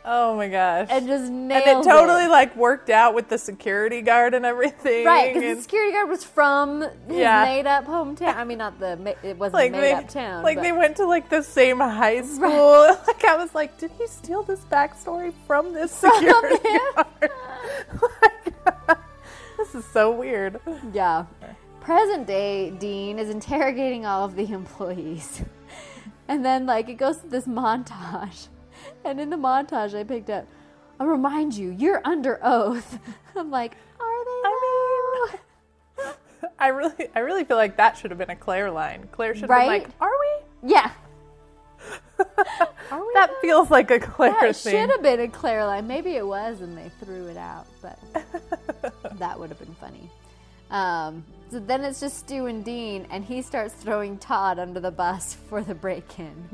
Oh 0.08 0.36
my 0.36 0.46
gosh. 0.46 0.86
and 0.88 1.04
just 1.08 1.32
nailed 1.32 1.64
And 1.66 1.80
it 1.80 1.90
totally 1.90 2.28
like 2.28 2.54
worked 2.54 2.90
out 2.90 3.12
with 3.12 3.28
the 3.28 3.38
security 3.38 4.02
guard 4.02 4.34
and 4.34 4.46
everything. 4.46 5.04
Right, 5.04 5.34
because 5.34 5.56
the 5.56 5.62
security 5.64 5.90
guard 5.90 6.08
was 6.08 6.22
from 6.22 6.82
his 6.82 6.92
Yeah. 7.18 7.42
made-up 7.44 7.86
hometown. 7.86 8.36
I 8.36 8.44
mean, 8.44 8.58
not 8.58 8.78
the 8.78 9.16
it 9.24 9.36
wasn't 9.36 9.54
like 9.54 9.70
a 9.70 9.72
they, 9.72 9.80
made-up 9.94 10.08
town. 10.08 10.44
like 10.44 10.58
but- 10.58 10.62
they 10.62 10.70
went 10.70 10.94
to 10.98 11.06
like 11.06 11.28
the 11.28 11.42
same 11.42 11.80
high 11.80 12.22
school. 12.22 12.96
Like 13.08 13.24
I 13.24 13.36
was 13.36 13.52
like, 13.52 13.78
did 13.78 13.90
he 13.98 14.06
steal 14.06 14.44
this 14.44 14.60
backstory 14.70 15.32
from 15.44 15.72
this 15.72 15.90
security 15.90 16.68
him? 16.68 16.80
guard? 16.94 17.30
Like, 18.86 18.98
this 19.66 19.84
is 19.84 19.90
so 19.90 20.10
weird. 20.10 20.60
Yeah. 20.92 21.26
Present 21.80 22.26
day 22.26 22.70
Dean 22.70 23.18
is 23.18 23.30
interrogating 23.30 24.06
all 24.06 24.24
of 24.24 24.36
the 24.36 24.52
employees. 24.52 25.42
And 26.28 26.44
then 26.44 26.66
like 26.66 26.88
it 26.88 26.94
goes 26.94 27.18
to 27.18 27.28
this 27.28 27.46
montage. 27.46 28.48
And 29.04 29.20
in 29.20 29.30
the 29.30 29.36
montage 29.36 29.94
I 29.94 30.02
picked 30.02 30.28
up, 30.28 30.46
I'll 30.98 31.06
remind 31.06 31.54
you, 31.54 31.70
you're 31.70 32.00
under 32.04 32.40
oath. 32.42 32.98
I'm 33.36 33.48
like, 33.50 33.76
are 34.00 34.24
they? 34.24 34.42
I 34.44 35.30
mean, 36.02 36.14
I 36.58 36.68
really, 36.68 37.08
I 37.14 37.20
really 37.20 37.44
feel 37.44 37.56
like 37.56 37.76
that 37.76 37.96
should 37.96 38.10
have 38.10 38.18
been 38.18 38.30
a 38.30 38.36
Claire 38.36 38.70
line. 38.72 39.08
Claire 39.12 39.34
should 39.34 39.42
have 39.42 39.50
Right? 39.50 39.82
been 39.84 39.90
like, 39.90 40.00
"Are 40.00 40.10
we?" 40.10 40.72
yeah. 40.72 40.90
Are 42.90 43.00
we 43.00 43.10
That 43.14 43.30
feels 43.40 43.70
like 43.70 43.90
a 43.90 43.98
Claire 44.00 44.32
That 44.40 44.56
thing. 44.56 44.72
should 44.72 44.90
have 44.90 45.02
been 45.02 45.20
a 45.20 45.28
Claire 45.28 45.64
line. 45.66 45.86
Maybe 45.86 46.12
it 46.16 46.26
was 46.26 46.60
and 46.60 46.76
they 46.76 46.90
threw 47.04 47.26
it 47.26 47.36
out, 47.36 47.66
but 47.82 47.98
that 49.18 49.38
would 49.38 49.48
have 49.50 49.58
been 49.58 49.74
funny. 49.76 50.10
Um, 50.70 51.24
so 51.50 51.60
then 51.60 51.84
it's 51.84 52.00
just 52.00 52.18
Stu 52.18 52.46
and 52.46 52.64
Dean, 52.64 53.06
and 53.10 53.24
he 53.24 53.40
starts 53.42 53.72
throwing 53.74 54.18
Todd 54.18 54.58
under 54.58 54.80
the 54.80 54.90
bus 54.90 55.34
for 55.48 55.62
the 55.62 55.74
break 55.74 56.18
in. 56.18 56.48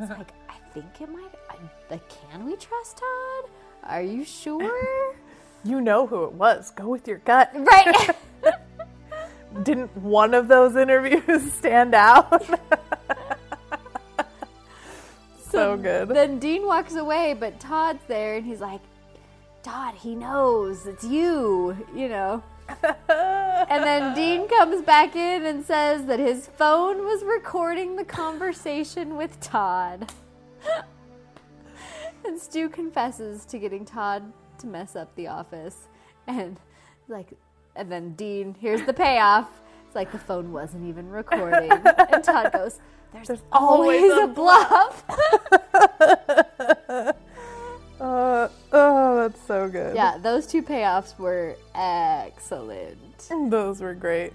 It's 0.00 0.10
like, 0.10 0.32
I 0.48 0.54
think 0.72 0.86
it 1.00 1.08
might. 1.10 1.30
I, 1.50 1.56
like, 1.90 2.08
can 2.30 2.46
we 2.46 2.56
trust 2.56 2.96
Todd? 2.98 3.50
Are 3.84 4.02
you 4.02 4.24
sure? 4.24 5.14
You 5.64 5.80
know 5.80 6.06
who 6.06 6.22
it 6.24 6.32
was. 6.34 6.70
Go 6.70 6.86
with 6.88 7.08
your 7.08 7.18
gut. 7.18 7.50
right. 7.52 8.10
Didn't 9.64 9.94
one 9.96 10.32
of 10.32 10.46
those 10.46 10.76
interviews 10.76 11.52
stand 11.52 11.94
out? 11.96 12.48
So 15.50 15.76
good. 15.76 16.08
Then 16.08 16.38
Dean 16.38 16.66
walks 16.66 16.94
away, 16.94 17.34
but 17.34 17.58
Todd's 17.60 18.02
there, 18.06 18.36
and 18.36 18.46
he's 18.46 18.60
like, 18.60 18.80
Todd, 19.62 19.94
he 19.94 20.14
knows 20.14 20.86
it's 20.86 21.04
you, 21.04 21.76
you 21.94 22.08
know. 22.08 22.42
And 23.70 23.82
then 23.82 24.14
Dean 24.14 24.48
comes 24.48 24.82
back 24.82 25.16
in 25.16 25.44
and 25.44 25.64
says 25.64 26.06
that 26.06 26.20
his 26.20 26.46
phone 26.46 27.04
was 27.04 27.24
recording 27.24 27.96
the 27.96 28.04
conversation 28.04 29.16
with 29.16 29.38
Todd. 29.40 30.12
and 32.24 32.38
Stu 32.38 32.68
confesses 32.68 33.44
to 33.46 33.58
getting 33.58 33.84
Todd 33.84 34.32
to 34.58 34.66
mess 34.66 34.94
up 34.94 35.14
the 35.16 35.26
office. 35.26 35.88
And 36.28 36.58
like 37.08 37.32
and 37.74 37.90
then 37.90 38.14
Dean, 38.14 38.54
here's 38.60 38.82
the 38.82 38.92
payoff. 38.92 39.48
It's 39.86 39.96
like 39.96 40.12
the 40.12 40.18
phone 40.18 40.52
wasn't 40.52 40.88
even 40.88 41.08
recording. 41.08 41.70
and 41.72 42.22
Todd 42.22 42.52
goes, 42.52 42.80
There's, 43.12 43.42
always, 43.52 44.02
always 44.12 44.12
a 44.12 44.24
a 44.24 44.26
bluff. 44.28 45.04
Uh, 48.00 48.48
oh, 48.72 49.16
that's 49.16 49.40
so 49.44 49.68
good. 49.68 49.96
yeah, 49.96 50.18
those 50.18 50.46
two 50.46 50.62
payoffs 50.62 51.18
were 51.18 51.56
excellent. 51.74 52.96
Those 53.50 53.80
were 53.80 53.94
great. 53.94 54.32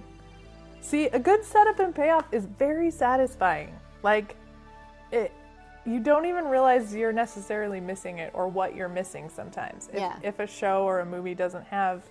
See, 0.81 1.05
a 1.05 1.19
good 1.19 1.45
setup 1.45 1.79
and 1.79 1.95
payoff 1.95 2.25
is 2.33 2.43
very 2.45 2.91
satisfying. 2.91 3.73
Like, 4.03 4.35
it, 5.13 5.31
you 5.85 6.01
don't 6.01 6.25
even 6.25 6.45
realize 6.49 6.93
you're 6.93 7.13
necessarily 7.13 7.79
missing 7.79 8.17
it 8.17 8.31
or 8.33 8.49
what 8.49 8.75
you're 8.75 8.89
missing 8.89 9.29
sometimes. 9.29 9.87
If, 9.93 9.99
Yeah. 9.99 10.17
if 10.23 10.39
a 10.39 10.47
show 10.47 10.83
or 10.83 10.99
a 10.99 11.05
movie 11.05 11.33
doesn't 11.33 11.63
have 11.67 12.03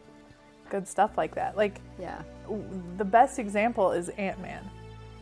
good 0.70 0.88
stuff 0.88 1.18
like 1.18 1.34
that. 1.34 1.54
Like, 1.54 1.82
Yeah. 1.98 2.22
w- 2.44 2.64
the 2.96 3.04
best 3.04 3.38
example 3.38 3.92
is 3.92 4.08
Ant 4.10 4.40
Man. 4.40 4.70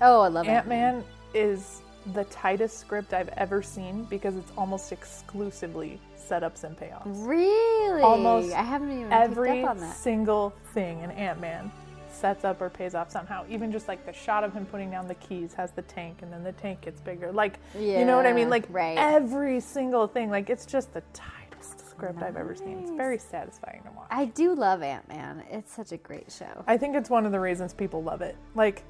Oh, 0.01 0.21
I 0.21 0.29
love 0.29 0.47
Ant. 0.47 0.69
Man 0.69 1.03
is 1.35 1.83
the 2.15 2.25
tightest 2.25 2.79
script 2.79 3.13
I've 3.13 3.29
ever 3.37 3.63
seen 3.63 4.05
because 4.05 4.37
it's 4.37 4.53
almost 4.57 4.93
exclusively 4.93 6.01
setups 6.17 6.65
and 6.65 6.77
payoffs. 6.77 7.03
Really? 7.27 8.03
Almost 8.03 8.55
I 8.55 8.63
haven't 8.63 8.93
even 8.93 9.13
Every 9.13 9.51
picked 9.51 9.65
up 9.65 9.71
on 9.71 9.79
that. 9.81 9.97
single 9.97 10.55
thing 10.73 11.03
in 11.03 11.11
Ant 11.11 11.41
Man 11.41 11.71
sets 12.11 12.45
up 12.45 12.61
or 12.61 12.71
pays 12.71 12.95
off 12.95 13.11
somehow. 13.11 13.45
Even 13.49 13.71
just 13.73 13.89
like 13.89 14.05
the 14.07 14.13
shot 14.13 14.45
of 14.45 14.53
him 14.53 14.67
putting 14.67 14.91
down 14.91 15.09
the 15.09 15.15
keys 15.17 15.55
has 15.55 15.71
the 15.73 15.83
tank 15.83 16.19
and 16.23 16.33
then 16.33 16.43
the 16.43 16.53
tank 16.53 16.83
gets 16.83 17.01
bigger. 17.01 17.33
Like, 17.33 17.59
you 17.79 18.05
know 18.05 18.17
what 18.17 18.27
I 18.27 18.33
mean? 18.33 18.51
Like, 18.51 18.67
right. 18.69 18.97
every 18.99 19.61
single 19.61 20.07
thing. 20.07 20.31
Like, 20.31 20.51
it's 20.51 20.67
just 20.67 20.93
the 20.93 21.03
tightest 21.13 21.89
script 21.89 22.23
I've 22.23 22.37
ever 22.37 22.55
seen. 22.55 22.79
It's 22.81 22.91
very 22.91 23.19
satisfying 23.19 23.83
to 23.85 23.91
watch. 23.93 24.09
I 24.11 24.27
do 24.27 24.55
love 24.55 24.83
Ant 24.83 25.09
Man. 25.09 25.43
It's 25.51 25.73
such 25.73 25.93
a 25.93 25.97
great 25.97 26.31
show. 26.31 26.65
I 26.67 26.77
think 26.77 26.97
it's 26.97 27.11
one 27.11 27.27
of 27.27 27.33
the 27.33 27.41
reasons 27.41 27.73
people 27.73 28.03
love 28.03 28.23
it. 28.23 28.37
Like, 28.55 28.83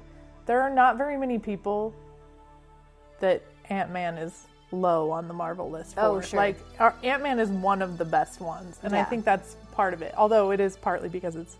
there 0.45 0.61
are 0.61 0.69
not 0.69 0.97
very 0.97 1.17
many 1.17 1.37
people 1.39 1.93
that 3.21 3.41
Ant 3.69 3.91
Man 3.91 4.17
is 4.17 4.47
low 4.71 5.11
on 5.11 5.27
the 5.27 5.33
Marvel 5.33 5.69
list 5.69 5.95
for. 5.95 6.01
Oh, 6.01 6.21
sure. 6.21 6.37
Like, 6.37 6.57
Ant 7.03 7.23
Man 7.23 7.39
is 7.39 7.49
one 7.49 7.81
of 7.81 7.97
the 7.97 8.05
best 8.05 8.41
ones, 8.41 8.79
and 8.83 8.95
I 8.95 9.03
think 9.03 9.25
that's 9.25 9.55
part 9.71 9.93
of 9.93 10.01
it. 10.01 10.13
Although 10.17 10.51
it 10.51 10.59
is 10.59 10.77
partly 10.77 11.09
because 11.09 11.35
it's 11.35 11.57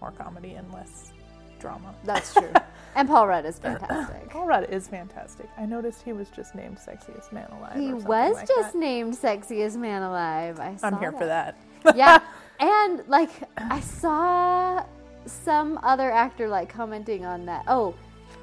more 0.00 0.12
comedy 0.12 0.54
and 0.54 0.70
less 0.72 1.12
drama. 1.60 1.94
That's 2.04 2.34
true. 2.38 2.52
and 2.94 3.08
Paul 3.08 3.28
Rudd 3.28 3.46
is 3.46 3.58
fantastic. 3.58 4.28
Paul 4.28 4.46
Rudd 4.46 4.68
is 4.68 4.88
fantastic. 4.88 5.48
I 5.56 5.64
noticed 5.64 6.02
he 6.02 6.12
was 6.12 6.28
just 6.30 6.54
named 6.54 6.76
sexiest 6.76 7.32
man 7.32 7.50
alive. 7.52 7.78
He 7.78 7.94
was 7.94 8.04
like 8.04 8.48
just 8.48 8.72
that. 8.72 8.78
named 8.78 9.16
sexiest 9.16 9.76
man 9.76 10.02
alive. 10.02 10.60
I 10.60 10.76
saw 10.76 10.88
I'm 10.88 10.98
here 10.98 11.12
for 11.12 11.26
that. 11.26 11.56
yeah, 11.94 12.20
and 12.60 13.02
like 13.08 13.30
I 13.56 13.80
saw 13.80 14.84
some 15.24 15.78
other 15.82 16.10
actor 16.10 16.48
like 16.48 16.68
commenting 16.68 17.24
on 17.24 17.46
that. 17.46 17.64
Oh, 17.68 17.94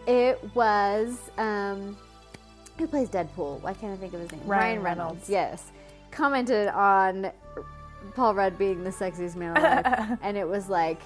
it 0.08 0.40
was 0.56 1.20
um, 1.38 1.98
who 2.80 2.88
plays 2.88 3.10
Deadpool? 3.10 3.62
Why 3.62 3.74
can't 3.74 3.94
I 3.94 3.98
think 3.98 4.14
of 4.16 4.22
his 4.22 4.32
name? 4.32 4.42
Ryan 4.46 4.82
Reynolds. 4.82 5.30
Yes, 5.30 5.72
commented 6.10 6.70
on 6.70 7.32
Paul 8.16 8.34
Rudd 8.34 8.58
being 8.58 8.84
the 8.84 8.90
sexiest 8.90 9.36
man 9.36 9.56
alive, 9.56 10.18
and 10.24 10.36
it 10.36 10.48
was 10.48 10.70
like, 10.70 11.02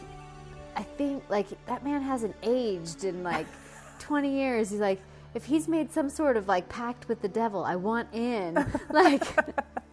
I 0.77 0.83
think 0.83 1.23
like 1.29 1.47
that 1.65 1.83
man 1.83 2.01
hasn't 2.01 2.35
aged 2.43 3.03
in 3.03 3.23
like 3.23 3.47
20 3.99 4.31
years. 4.33 4.69
He's 4.69 4.79
like. 4.79 5.01
If 5.35 5.45
he's 5.45 5.67
made 5.67 5.91
some 5.91 6.11
sort 6.11 6.37
of 6.37 6.47
like 6.47 6.69
pact 6.69 7.07
with 7.09 7.23
the 7.23 7.27
devil, 7.27 7.63
I 7.63 7.75
want 7.75 8.07
in. 8.13 8.55
Like, 8.91 9.23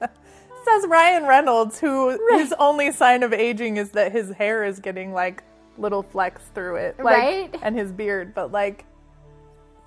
Says 0.03 0.87
Ryan 0.87 1.25
Reynolds, 1.25 1.81
who 1.81 2.19
his 2.37 2.53
only 2.59 2.93
sign 2.93 3.23
of 3.23 3.33
aging 3.33 3.79
is 3.79 3.93
that 3.93 4.13
his 4.13 4.33
hair 4.33 4.65
is 4.65 4.81
getting 4.81 5.15
like 5.15 5.43
little 5.79 6.03
flecks 6.03 6.43
through 6.55 6.77
it, 6.77 6.99
like, 6.99 7.17
Right? 7.17 7.57
And 7.63 7.75
his 7.75 7.91
beard, 7.91 8.35
but 8.35 8.53
like, 8.53 8.85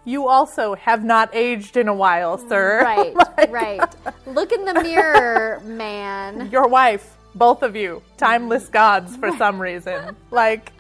you 0.06 0.28
also 0.28 0.76
have 0.76 1.04
not 1.04 1.30
aged 1.34 1.78
in 1.78 1.88
a 1.88 1.94
while, 1.94 2.38
sir. 2.38 2.82
Right, 2.84 3.16
Like, 3.16 3.52
right. 3.52 3.96
Look 4.26 4.52
in 4.52 4.66
the 4.66 4.74
mirror, 4.82 5.62
man. 5.66 6.50
Your 6.52 6.68
wife, 6.68 7.18
both 7.36 7.64
of 7.64 7.76
you, 7.76 8.02
timeless 8.18 8.68
gods 8.70 9.16
for 9.18 9.32
some 9.38 9.60
reason. 9.62 10.16
Like, 10.32 10.72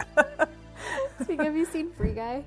Speaking, 1.21 1.45
have 1.45 1.55
you 1.55 1.65
seen 1.65 1.91
Free 1.93 2.13
Guy? 2.13 2.43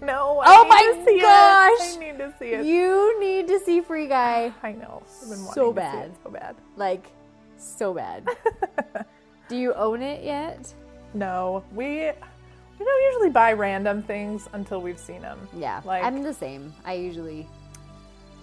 no. 0.00 0.40
I 0.42 0.46
Oh 0.48 0.64
my 0.68 1.04
gosh! 1.20 1.94
It. 1.94 1.96
I 1.96 2.12
need 2.12 2.18
to 2.18 2.34
see 2.38 2.46
it. 2.52 2.66
You 2.66 3.18
need 3.20 3.46
to 3.48 3.58
see 3.60 3.80
Free 3.80 4.06
Guy. 4.08 4.52
I 4.62 4.72
know. 4.72 5.02
I've 5.22 5.28
been 5.28 5.38
So 5.38 5.70
wanting 5.70 5.74
to 5.74 5.90
see 5.92 5.98
bad. 5.98 6.10
so 6.24 6.30
bad. 6.30 6.56
Like, 6.76 7.06
so 7.58 7.94
bad. 7.94 8.28
Do 9.48 9.56
you 9.56 9.72
own 9.74 10.02
it 10.02 10.24
yet? 10.24 10.72
No, 11.14 11.62
we 11.72 12.10
we 12.78 12.84
don't 12.84 13.02
usually 13.12 13.30
buy 13.30 13.52
random 13.52 14.02
things 14.02 14.48
until 14.52 14.80
we've 14.80 14.98
seen 14.98 15.22
them. 15.22 15.38
Yeah, 15.56 15.80
Like- 15.84 16.04
I'm 16.04 16.22
the 16.22 16.34
same. 16.34 16.74
I 16.84 16.94
usually 16.94 17.48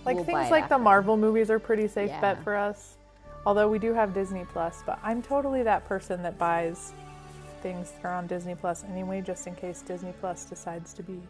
Like 0.06 0.15
We'll 0.17 0.26
buy 0.26 0.34
things 0.34 0.52
like 0.52 0.67
the. 0.69 0.78
Marvel 0.78 1.15
movies 1.17 1.50
are 1.50 1.60
pretty 1.60 1.88
safe 1.88 2.10
Yeah. 2.10 2.19
bet 2.22 2.43
for 2.43 2.56
us. 2.56 2.98
Although 3.46 3.69
we 3.69 3.80
do 3.80 3.93
have 3.93 4.13
Disney 4.13 4.46
Plus, 4.46 4.84
but 4.86 5.00
I'm 5.04 5.22
totally 5.22 5.63
that 5.63 5.86
person 5.88 6.22
that 6.24 6.38
buys 6.38 6.93
things 7.62 7.91
that 7.91 8.06
are 8.06 8.13
on 8.13 8.28
Disney 8.28 8.56
Plus 8.56 8.84
anyway, 8.86 9.22
just 9.22 9.48
in 9.48 9.56
case 9.56 9.82
Disney 9.82 10.13
Plus 10.19 10.43
decides 10.46 10.93
to 10.96 11.04
be 11.04 11.22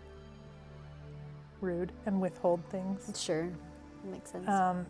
rude 1.62 1.92
and 2.06 2.20
withhold 2.20 2.62
things. 2.70 3.12
sure 3.20 3.48
makes 4.04 4.32
sense. 4.32 4.48
Um, 4.50 4.86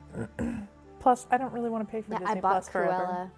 plus, 0.99 1.27
I 1.29 1.37
don't 1.37 1.53
really 1.53 1.69
want 1.69 1.85
to 1.87 1.91
pay 1.91 2.01
for 2.01 2.13
yeah, 2.13 2.19
Disney 2.19 2.35
I 2.37 2.41
bought 2.41 2.51
Plus 2.53 2.69
forever. 2.69 3.31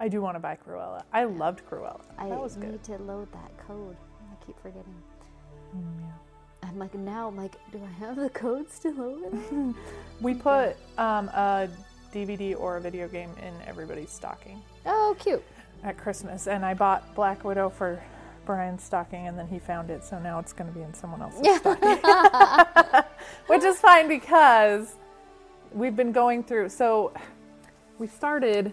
I 0.00 0.08
do 0.08 0.22
want 0.22 0.34
to 0.34 0.40
buy 0.40 0.56
Cruella. 0.56 1.02
I 1.12 1.24
loved 1.24 1.62
Cruella. 1.68 2.00
I 2.18 2.30
that 2.30 2.40
was 2.40 2.56
need 2.56 2.82
to 2.84 2.96
load 3.02 3.30
that 3.32 3.66
code. 3.66 3.96
I 4.20 4.44
keep 4.46 4.58
forgetting. 4.62 4.94
Mm, 5.76 6.10
I'm 6.62 6.78
like 6.78 6.94
now. 6.94 7.28
I'm 7.28 7.36
like, 7.36 7.56
do 7.70 7.78
I 7.84 8.04
have 8.04 8.16
the 8.16 8.30
code 8.30 8.70
still 8.70 8.98
open? 9.00 9.74
We 10.22 10.34
put 10.34 10.76
um, 10.98 11.28
a 11.28 11.68
DVD 12.12 12.58
or 12.58 12.76
a 12.76 12.80
video 12.80 13.08
game 13.08 13.30
in 13.42 13.54
everybody's 13.66 14.10
stocking. 14.10 14.62
oh, 14.84 15.16
cute. 15.18 15.42
at 15.82 15.96
Christmas, 15.96 16.46
and 16.46 16.64
I 16.64 16.74
bought 16.74 17.14
Black 17.14 17.42
Widow 17.44 17.70
for 17.70 18.02
Brian's 18.44 18.82
stocking, 18.82 19.28
and 19.28 19.38
then 19.38 19.46
he 19.48 19.58
found 19.58 19.90
it, 19.90 20.04
so 20.04 20.18
now 20.18 20.38
it's 20.38 20.52
going 20.52 20.70
to 20.70 20.78
be 20.78 20.82
in 20.82 20.92
someone 20.92 21.22
else's 21.22 21.56
stocking, 21.58 23.04
which 23.46 23.62
is 23.62 23.78
fine 23.80 24.08
because 24.08 24.94
we've 25.72 25.96
been 25.96 26.12
going 26.12 26.42
through. 26.44 26.68
So 26.68 27.12
we 27.98 28.06
started 28.06 28.72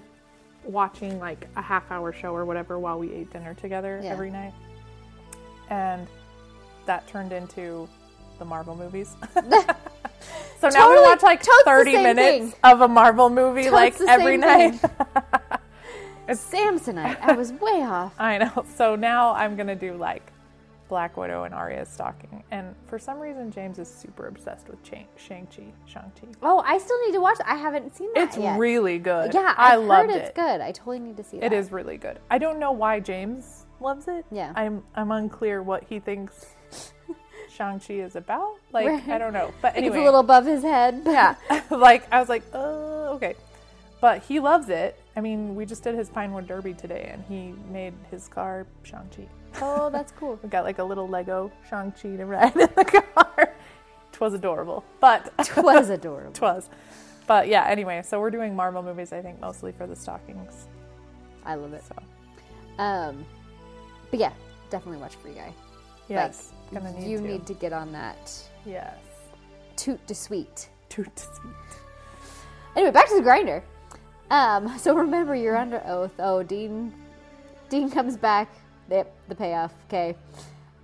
watching 0.67 1.19
like 1.19 1.47
a 1.55 1.61
half 1.61 1.89
hour 1.91 2.11
show 2.13 2.35
or 2.35 2.45
whatever 2.45 2.77
while 2.79 2.99
we 2.99 3.13
ate 3.13 3.31
dinner 3.31 3.53
together 3.53 3.99
Yeah. 4.03 4.11
every 4.11 4.29
night. 4.29 4.53
And 5.69 6.07
that 6.85 7.07
turned 7.07 7.31
into 7.33 7.87
the 8.39 8.45
Marvel 8.45 8.75
movies. 8.75 9.15
so 10.59 10.69
now 10.69 10.89
we 10.91 11.01
watch 11.01 11.23
like 11.23 11.43
30 11.65 11.93
minutes 11.93 12.51
thing. 12.51 12.53
of 12.63 12.81
a 12.81 12.87
Marvel 12.87 13.29
movie 13.29 13.63
Totes 13.63 13.99
like 13.99 14.01
every 14.07 14.37
night. 14.37 14.75
thing. 14.75 14.89
Samsonite. 16.29 17.19
I 17.21 17.31
was 17.33 17.51
way 17.53 17.81
off. 17.83 18.13
I 18.19 18.37
know. 18.37 18.65
So 18.75 18.95
now 18.95 19.33
I'm 19.33 19.55
going 19.55 19.67
to 19.67 19.75
do 19.75 19.93
like 19.95 20.23
Black 20.89 21.17
Widow 21.17 21.43
and 21.43 21.53
Arya's 21.53 21.89
stalking. 21.89 22.43
And 22.51 22.75
for 22.87 22.97
some 22.97 23.19
reason, 23.19 23.51
James 23.51 23.77
is 23.79 23.89
super 23.93 24.27
obsessed 24.27 24.67
with 24.69 24.79
Shang- 24.85 25.07
Shang-Chi. 25.17 25.63
Shang-Chi. 25.85 26.27
Oh, 26.41 26.63
I 26.65 26.77
still 26.77 26.99
need 27.05 27.11
to 27.13 27.19
watch. 27.21 27.37
I 27.45 27.55
haven't 27.55 27.95
seen 27.95 28.09
that 28.15 28.23
It's 28.29 28.37
yet. 28.37 28.57
really 28.57 28.97
good. 28.97 29.33
yeah, 29.33 29.53
I 29.57 29.73
I've 29.75 29.83
loved 29.83 30.11
heard 30.11 30.17
it's 30.19 30.29
it. 30.29 30.35
good. 30.35 30.61
I 30.61 30.71
totally 30.71 30.99
need 30.99 31.17
to 31.17 31.23
see 31.23 31.39
that. 31.39 31.51
It 31.51 31.53
is 31.55 31.71
really 31.71 31.97
good. 31.97 32.19
I 32.29 32.37
don't 32.37 32.59
know 32.59 32.71
why 32.71 32.99
James 32.99 33.65
loves 33.79 34.07
it. 34.07 34.25
Yeah. 34.31 34.53
I'm 34.55 34.83
I'm 34.95 35.11
unclear 35.11 35.61
what 35.61 35.83
he 35.83 35.99
thinks 35.99 36.55
Shang-Chi 37.49 37.95
is 37.95 38.15
about. 38.15 38.55
Like 38.71 38.87
Right. 38.87 39.07
I 39.09 39.17
don't 39.17 39.33
know. 39.33 39.51
But 39.61 39.75
anyway. 39.75 39.97
It's 39.97 40.01
a 40.01 40.05
little 40.05 40.19
above 40.19 40.45
his 40.45 40.63
head. 40.63 41.01
yeah. 41.05 41.35
like 41.71 42.07
I 42.11 42.19
was 42.19 42.29
like, 42.29 42.43
"Oh, 42.53 43.13
okay." 43.15 43.35
But 43.99 44.21
he 44.23 44.39
loves 44.39 44.69
it. 44.69 44.99
I 45.15 45.21
mean, 45.21 45.55
we 45.55 45.65
just 45.65 45.83
did 45.83 45.95
his 45.95 46.07
Pinewood 46.09 46.45
Derby 46.47 46.73
today 46.75 47.09
and 47.11 47.23
he 47.27 47.55
made 47.71 47.93
his 48.11 48.27
car 48.27 48.67
Shang-Chi. 48.83 49.27
Oh, 49.61 49.89
that's 49.91 50.11
cool. 50.13 50.39
We 50.43 50.49
got 50.49 50.63
like 50.63 50.79
a 50.79 50.83
little 50.83 51.07
Lego 51.07 51.51
Shang-Chi 51.69 52.15
to 52.17 52.25
ride 52.25 52.55
in 52.55 52.69
the 52.75 53.03
car. 53.15 53.53
Twas 54.11 54.33
adorable. 54.33 54.83
But 54.99 55.31
Was 55.57 55.89
adorable. 55.89 56.31
twas. 56.33 56.69
But 57.27 57.47
yeah, 57.47 57.65
anyway, 57.67 58.01
so 58.03 58.19
we're 58.19 58.31
doing 58.31 58.55
Marvel 58.55 58.81
movies 58.81 59.11
I 59.13 59.21
think 59.21 59.39
mostly 59.41 59.71
for 59.73 59.85
the 59.85 59.95
stockings. 59.95 60.67
I 61.45 61.55
love 61.55 61.73
it. 61.73 61.83
So, 61.87 62.83
Um, 62.83 63.25
but 64.11 64.19
yeah, 64.19 64.31
definitely 64.69 65.01
watch 65.01 65.15
Free 65.15 65.33
Guy. 65.33 65.53
yes, 66.07 66.53
gonna 66.73 66.91
need 66.93 67.07
you 67.09 67.17
to. 67.17 67.23
need 67.23 67.45
to 67.47 67.53
get 67.53 67.73
on 67.73 67.91
that 67.91 68.31
Yes. 68.65 68.95
toot 69.75 70.05
to 70.07 70.15
sweet. 70.15 70.69
Toot 70.89 71.13
to 71.15 71.23
sweet. 71.23 71.53
Anyway, 72.75 72.91
back 72.91 73.07
to 73.09 73.15
the 73.15 73.21
grinder. 73.21 73.63
Um, 74.29 74.77
so 74.77 74.93
remember, 74.95 75.35
you're 75.35 75.57
under 75.57 75.81
oath. 75.85 76.11
Oh, 76.19 76.43
Dean. 76.43 76.93
Dean 77.69 77.89
comes 77.89 78.15
back. 78.17 78.49
Yep, 78.89 79.13
the 79.27 79.35
payoff. 79.35 79.73
Okay. 79.87 80.15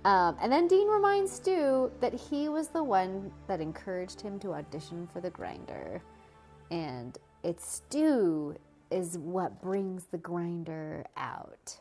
Um, 0.04 0.36
and 0.40 0.52
then 0.52 0.68
Dean 0.68 0.86
reminds 0.88 1.32
Stu 1.32 1.90
that 2.00 2.12
he 2.12 2.48
was 2.50 2.68
the 2.68 2.82
one 2.84 3.32
that 3.48 3.60
encouraged 3.60 4.20
him 4.20 4.38
to 4.40 4.52
audition 4.52 5.08
for 5.12 5.20
the 5.22 5.30
grinder, 5.30 6.02
and 6.70 7.16
it's 7.42 7.66
Stu 7.76 8.56
is 8.90 9.16
what 9.16 9.62
brings 9.62 10.04
the 10.10 10.18
grinder 10.18 11.06
out. 11.16 11.78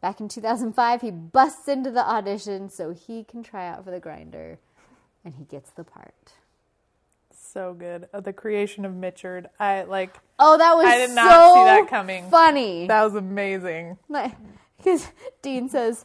Back 0.00 0.20
in 0.20 0.28
2005, 0.28 1.00
he 1.02 1.10
busts 1.12 1.68
into 1.68 1.90
the 1.92 2.04
audition 2.06 2.68
so 2.68 2.92
he 2.92 3.22
can 3.22 3.42
try 3.44 3.68
out 3.68 3.84
for 3.84 3.92
the 3.92 4.00
grinder, 4.00 4.58
and 5.24 5.34
he 5.36 5.44
gets 5.44 5.70
the 5.70 5.84
part. 5.84 6.32
So 7.32 7.74
good. 7.74 8.08
Uh, 8.12 8.20
the 8.20 8.32
creation 8.32 8.84
of 8.84 8.92
Mitchard. 8.92 9.46
I 9.60 9.84
like 9.84 10.16
Oh, 10.38 10.58
that 10.58 10.76
was 10.76 10.84
I 10.86 10.98
did 10.98 11.10
not 11.10 11.30
so 11.30 11.54
see 11.54 11.64
that 11.64 11.88
coming. 11.88 12.28
Funny. 12.28 12.86
that 12.88 13.04
was 13.04 13.14
amazing. 13.14 13.96
Because 14.86 15.08
Dean 15.42 15.68
says, 15.68 16.04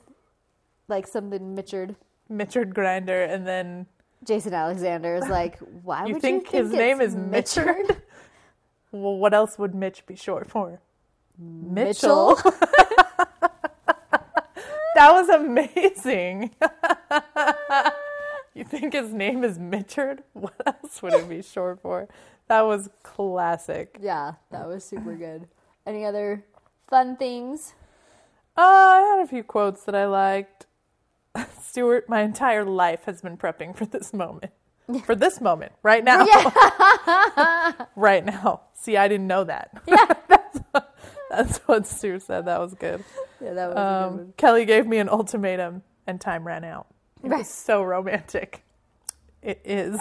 like 0.87 1.05
something 1.05 1.53
Mitchard. 1.53 1.95
Mitchard 2.29 2.73
Grinder 2.73 3.21
and 3.21 3.45
then 3.45 3.85
Jason 4.23 4.55
Alexander 4.55 5.13
is 5.17 5.27
like, 5.27 5.59
why 5.83 6.07
you 6.07 6.13
would 6.13 6.21
think, 6.23 6.45
you 6.45 6.49
think 6.51 6.63
his 6.63 6.71
name 6.71 6.99
is 6.99 7.15
Mitchard? 7.15 8.01
well, 8.91 9.17
what 9.17 9.35
else 9.35 9.59
would 9.59 9.75
Mitch 9.75 10.03
be 10.07 10.15
short 10.15 10.49
for? 10.49 10.81
Mitchell. 11.37 12.35
Mitchell? 12.35 12.53
That 14.93 15.13
was 15.13 15.29
amazing. 15.29 16.51
you 18.53 18.65
think 18.65 18.93
his 18.93 19.13
name 19.13 19.43
is 19.43 19.57
Mitchard? 19.57 20.21
What 20.33 20.61
else 20.65 21.01
would 21.01 21.13
it 21.13 21.29
be 21.29 21.41
short 21.41 21.81
for? 21.81 22.09
That 22.49 22.63
was 22.63 22.89
classic. 23.01 23.97
yeah, 24.01 24.33
that 24.51 24.67
was 24.67 24.83
super 24.83 25.15
good. 25.15 25.47
Any 25.87 26.03
other 26.03 26.43
fun 26.89 27.15
things? 27.15 27.73
Uh, 28.57 28.61
I 28.61 29.15
had 29.17 29.23
a 29.23 29.27
few 29.27 29.43
quotes 29.43 29.83
that 29.85 29.95
I 29.95 30.05
liked. 30.05 30.65
Stuart, 31.61 32.09
my 32.09 32.21
entire 32.21 32.65
life 32.65 33.05
has 33.05 33.21
been 33.21 33.37
prepping 33.37 33.75
for 33.75 33.85
this 33.85 34.13
moment. 34.13 34.51
For 35.05 35.15
this 35.15 35.39
moment, 35.39 35.71
right 35.83 36.03
now. 36.03 36.25
right 37.95 38.25
now. 38.25 38.61
See, 38.73 38.97
I 38.97 39.07
didn't 39.07 39.27
know 39.27 39.45
that. 39.45 39.71
Yeah. 39.87 40.05
that's, 40.27 40.57
what, 40.71 40.95
that's 41.29 41.57
what 41.59 41.87
Stuart 41.87 42.23
said. 42.23 42.45
That 42.45 42.59
was 42.59 42.73
good. 42.73 43.01
Yeah, 43.41 43.53
that 43.53 43.67
was 43.67 43.75
good 43.75 43.81
Um, 43.81 44.17
one. 44.17 44.33
Kelly 44.35 44.65
gave 44.65 44.85
me 44.87 44.97
an 44.97 45.07
ultimatum 45.07 45.83
and 46.07 46.19
time 46.19 46.45
ran 46.45 46.65
out. 46.65 46.87
It 47.23 47.29
Right. 47.29 47.37
was 47.37 47.47
so 47.47 47.83
romantic. 47.83 48.65
It 49.41 49.61
is. 49.63 49.97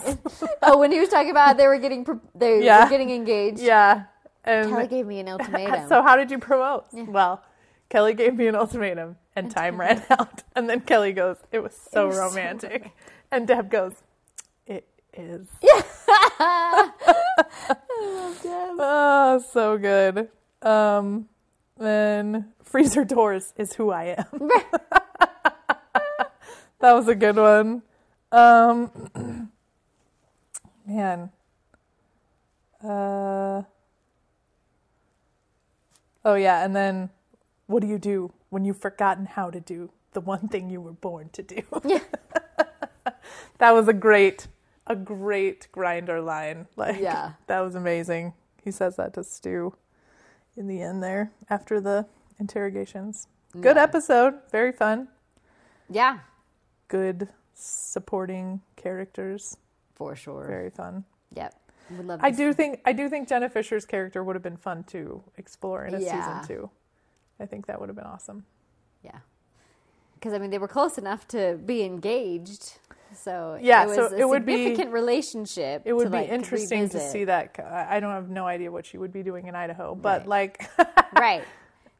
Oh, 0.60 0.78
when 0.78 0.90
he 0.90 0.98
was 0.98 1.08
talking 1.08 1.30
about 1.30 1.56
they 1.56 1.68
were 1.68 1.78
getting 1.78 2.04
they 2.34 2.64
Yeah. 2.64 2.82
were 2.84 2.90
getting 2.90 3.10
engaged. 3.10 3.60
yeah. 3.60 4.04
And 4.44 4.70
Kelly 4.70 4.88
gave 4.88 5.06
me 5.06 5.20
an 5.20 5.28
ultimatum. 5.28 5.88
so 5.88 6.02
how 6.02 6.16
did 6.16 6.30
you 6.32 6.38
promote? 6.38 6.86
Well, 6.92 7.44
Kelly 7.90 8.14
gave 8.14 8.36
me 8.36 8.46
an 8.46 8.54
ultimatum 8.54 9.16
and 9.36 9.50
time 9.50 9.78
ran 9.78 10.02
out. 10.10 10.44
And 10.54 10.70
then 10.70 10.80
Kelly 10.80 11.12
goes, 11.12 11.36
it 11.52 11.58
was 11.62 11.74
so 11.74 12.06
was 12.06 12.16
so 12.16 12.22
romantic. 12.22 12.92
and 13.30 13.46
Deb 13.46 13.70
goes, 13.70 13.94
it 14.66 14.88
is. 15.12 15.46
Yeah. 15.62 16.90
Oh, 18.82 19.44
so 19.52 19.76
good. 19.76 20.28
Um, 20.62 21.28
then 21.78 22.52
freezer 22.62 23.04
doors 23.04 23.52
is 23.56 23.74
who 23.74 23.90
I 23.90 24.16
am. 24.18 24.48
that 26.80 26.92
was 26.92 27.06
a 27.08 27.14
good 27.14 27.36
one. 27.36 27.82
Um, 28.32 29.50
man. 30.86 31.30
Uh, 32.82 33.62
oh 36.24 36.34
yeah, 36.34 36.64
and 36.64 36.74
then 36.74 37.10
what 37.70 37.80
do 37.82 37.86
you 37.88 37.98
do 37.98 38.32
when 38.48 38.64
you've 38.64 38.78
forgotten 38.78 39.26
how 39.26 39.48
to 39.50 39.60
do 39.60 39.90
the 40.12 40.20
one 40.20 40.48
thing 40.48 40.68
you 40.70 40.80
were 40.80 40.92
born 40.92 41.30
to 41.32 41.42
do? 41.42 41.62
Yeah. 41.84 42.00
that 43.58 43.70
was 43.72 43.86
a 43.88 43.92
great, 43.92 44.48
a 44.86 44.96
great 44.96 45.68
grinder 45.72 46.20
line. 46.20 46.66
Like, 46.76 46.98
Yeah. 47.00 47.32
that 47.46 47.60
was 47.60 47.74
amazing. 47.74 48.34
He 48.64 48.70
says 48.70 48.96
that 48.96 49.14
to 49.14 49.24
Stu 49.24 49.74
in 50.56 50.66
the 50.66 50.82
end 50.82 51.02
there 51.02 51.30
after 51.48 51.80
the 51.80 52.06
interrogations. 52.38 53.28
Good 53.60 53.76
episode, 53.76 54.34
very 54.50 54.72
fun. 54.72 55.08
Yeah, 55.88 56.18
Good 56.88 57.28
supporting 57.54 58.60
characters, 58.76 59.56
for 59.94 60.16
sure. 60.16 60.46
very 60.46 60.70
fun. 60.70 61.04
Yep. 61.34 61.54
Would 61.96 62.06
love 62.06 62.20
I 62.22 62.30
do 62.30 62.52
think 62.52 62.80
I 62.84 62.92
do 62.92 63.08
think 63.08 63.28
Jenna 63.28 63.48
Fischer's 63.48 63.84
character 63.84 64.22
would 64.24 64.34
have 64.36 64.42
been 64.42 64.56
fun 64.56 64.84
to 64.84 65.22
explore 65.36 65.84
in 65.86 65.94
a 65.94 66.00
Yeah. 66.00 66.14
season 66.14 66.48
two. 66.48 66.70
I 67.40 67.46
think 67.46 67.66
that 67.66 67.80
would 67.80 67.88
have 67.88 67.96
been 67.96 68.06
awesome. 68.06 68.44
Yeah. 69.02 69.18
Because 70.14 70.32
I 70.34 70.38
mean, 70.38 70.50
they 70.50 70.58
were 70.58 70.68
close 70.68 70.98
enough 70.98 71.26
to 71.28 71.58
be 71.64 71.82
engaged, 71.82 72.74
so 73.14 73.58
Yeah, 73.60 73.84
it 73.84 73.86
was 73.86 73.96
so 73.96 74.06
a 74.08 74.16
it 74.18 74.28
would 74.28 74.44
be- 74.44 74.52
significant 74.56 74.92
relationship. 74.92 75.82
It 75.86 75.94
would 75.94 76.04
to, 76.04 76.10
be 76.10 76.16
like, 76.18 76.28
interesting 76.28 76.88
to 76.90 77.00
see 77.00 77.24
that. 77.24 77.56
I 77.58 77.96
I 77.96 78.00
don't 78.00 78.12
have 78.12 78.28
no 78.28 78.46
idea 78.46 78.70
what 78.70 78.84
she 78.84 78.98
would 78.98 79.12
be 79.12 79.22
doing 79.22 79.46
in 79.46 79.54
Idaho, 79.54 79.94
but 79.94 80.20
Right. 80.26 80.28
like, 80.28 80.70
right. 81.18 81.42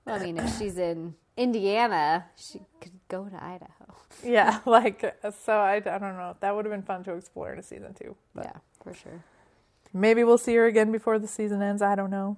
Well, 0.05 0.16
I 0.20 0.22
mean, 0.24 0.37
if 0.38 0.59
she's 0.59 0.76
in 0.76 1.14
Indiana, 1.37 2.26
she 2.37 2.61
could 2.81 2.92
go 3.09 3.24
to 3.29 3.42
Idaho. 3.42 3.94
yeah, 4.22 4.61
like 4.66 5.16
so. 5.44 5.55
I, 5.55 5.76
I 5.76 5.81
don't 5.81 6.00
know. 6.16 6.37
That 6.40 6.55
would 6.55 6.66
have 6.66 6.72
been 6.72 6.83
fun 6.83 7.03
to 7.05 7.14
explore 7.14 7.53
in 7.55 7.59
a 7.59 7.62
season 7.62 7.94
two. 7.94 8.14
But 8.35 8.44
yeah, 8.44 8.57
for 8.85 8.92
sure. 8.92 9.24
maybe 9.94 10.24
we'll 10.24 10.37
see 10.38 10.55
her 10.57 10.66
again 10.66 10.92
before 10.92 11.18
the 11.18 11.29
season 11.29 11.62
ends. 11.62 11.81
I 11.81 11.94
don't 11.94 12.11
know. 12.11 12.37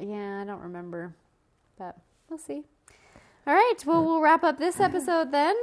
Yeah, 0.00 0.40
I 0.42 0.44
don't 0.44 0.60
remember, 0.62 1.14
but 1.78 1.96
we'll 2.28 2.38
see. 2.38 2.62
All 3.46 3.54
right, 3.54 3.74
well, 3.84 4.04
we'll 4.04 4.20
wrap 4.20 4.42
up 4.44 4.58
this 4.58 4.80
episode 4.80 5.30
then, 5.32 5.54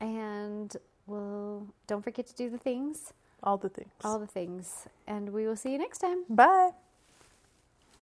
and 0.00 0.76
we'll 1.06 1.66
don't 1.86 2.02
forget 2.02 2.26
to 2.28 2.34
do 2.34 2.48
the 2.48 2.58
things, 2.58 3.12
All 3.42 3.56
the 3.58 3.68
things. 3.68 3.90
all 4.04 4.18
the 4.18 4.26
things, 4.28 4.86
and 5.06 5.30
we 5.30 5.46
will 5.46 5.56
see 5.56 5.72
you 5.72 5.78
next 5.78 5.98
time. 5.98 6.24
Bye. 6.28 6.70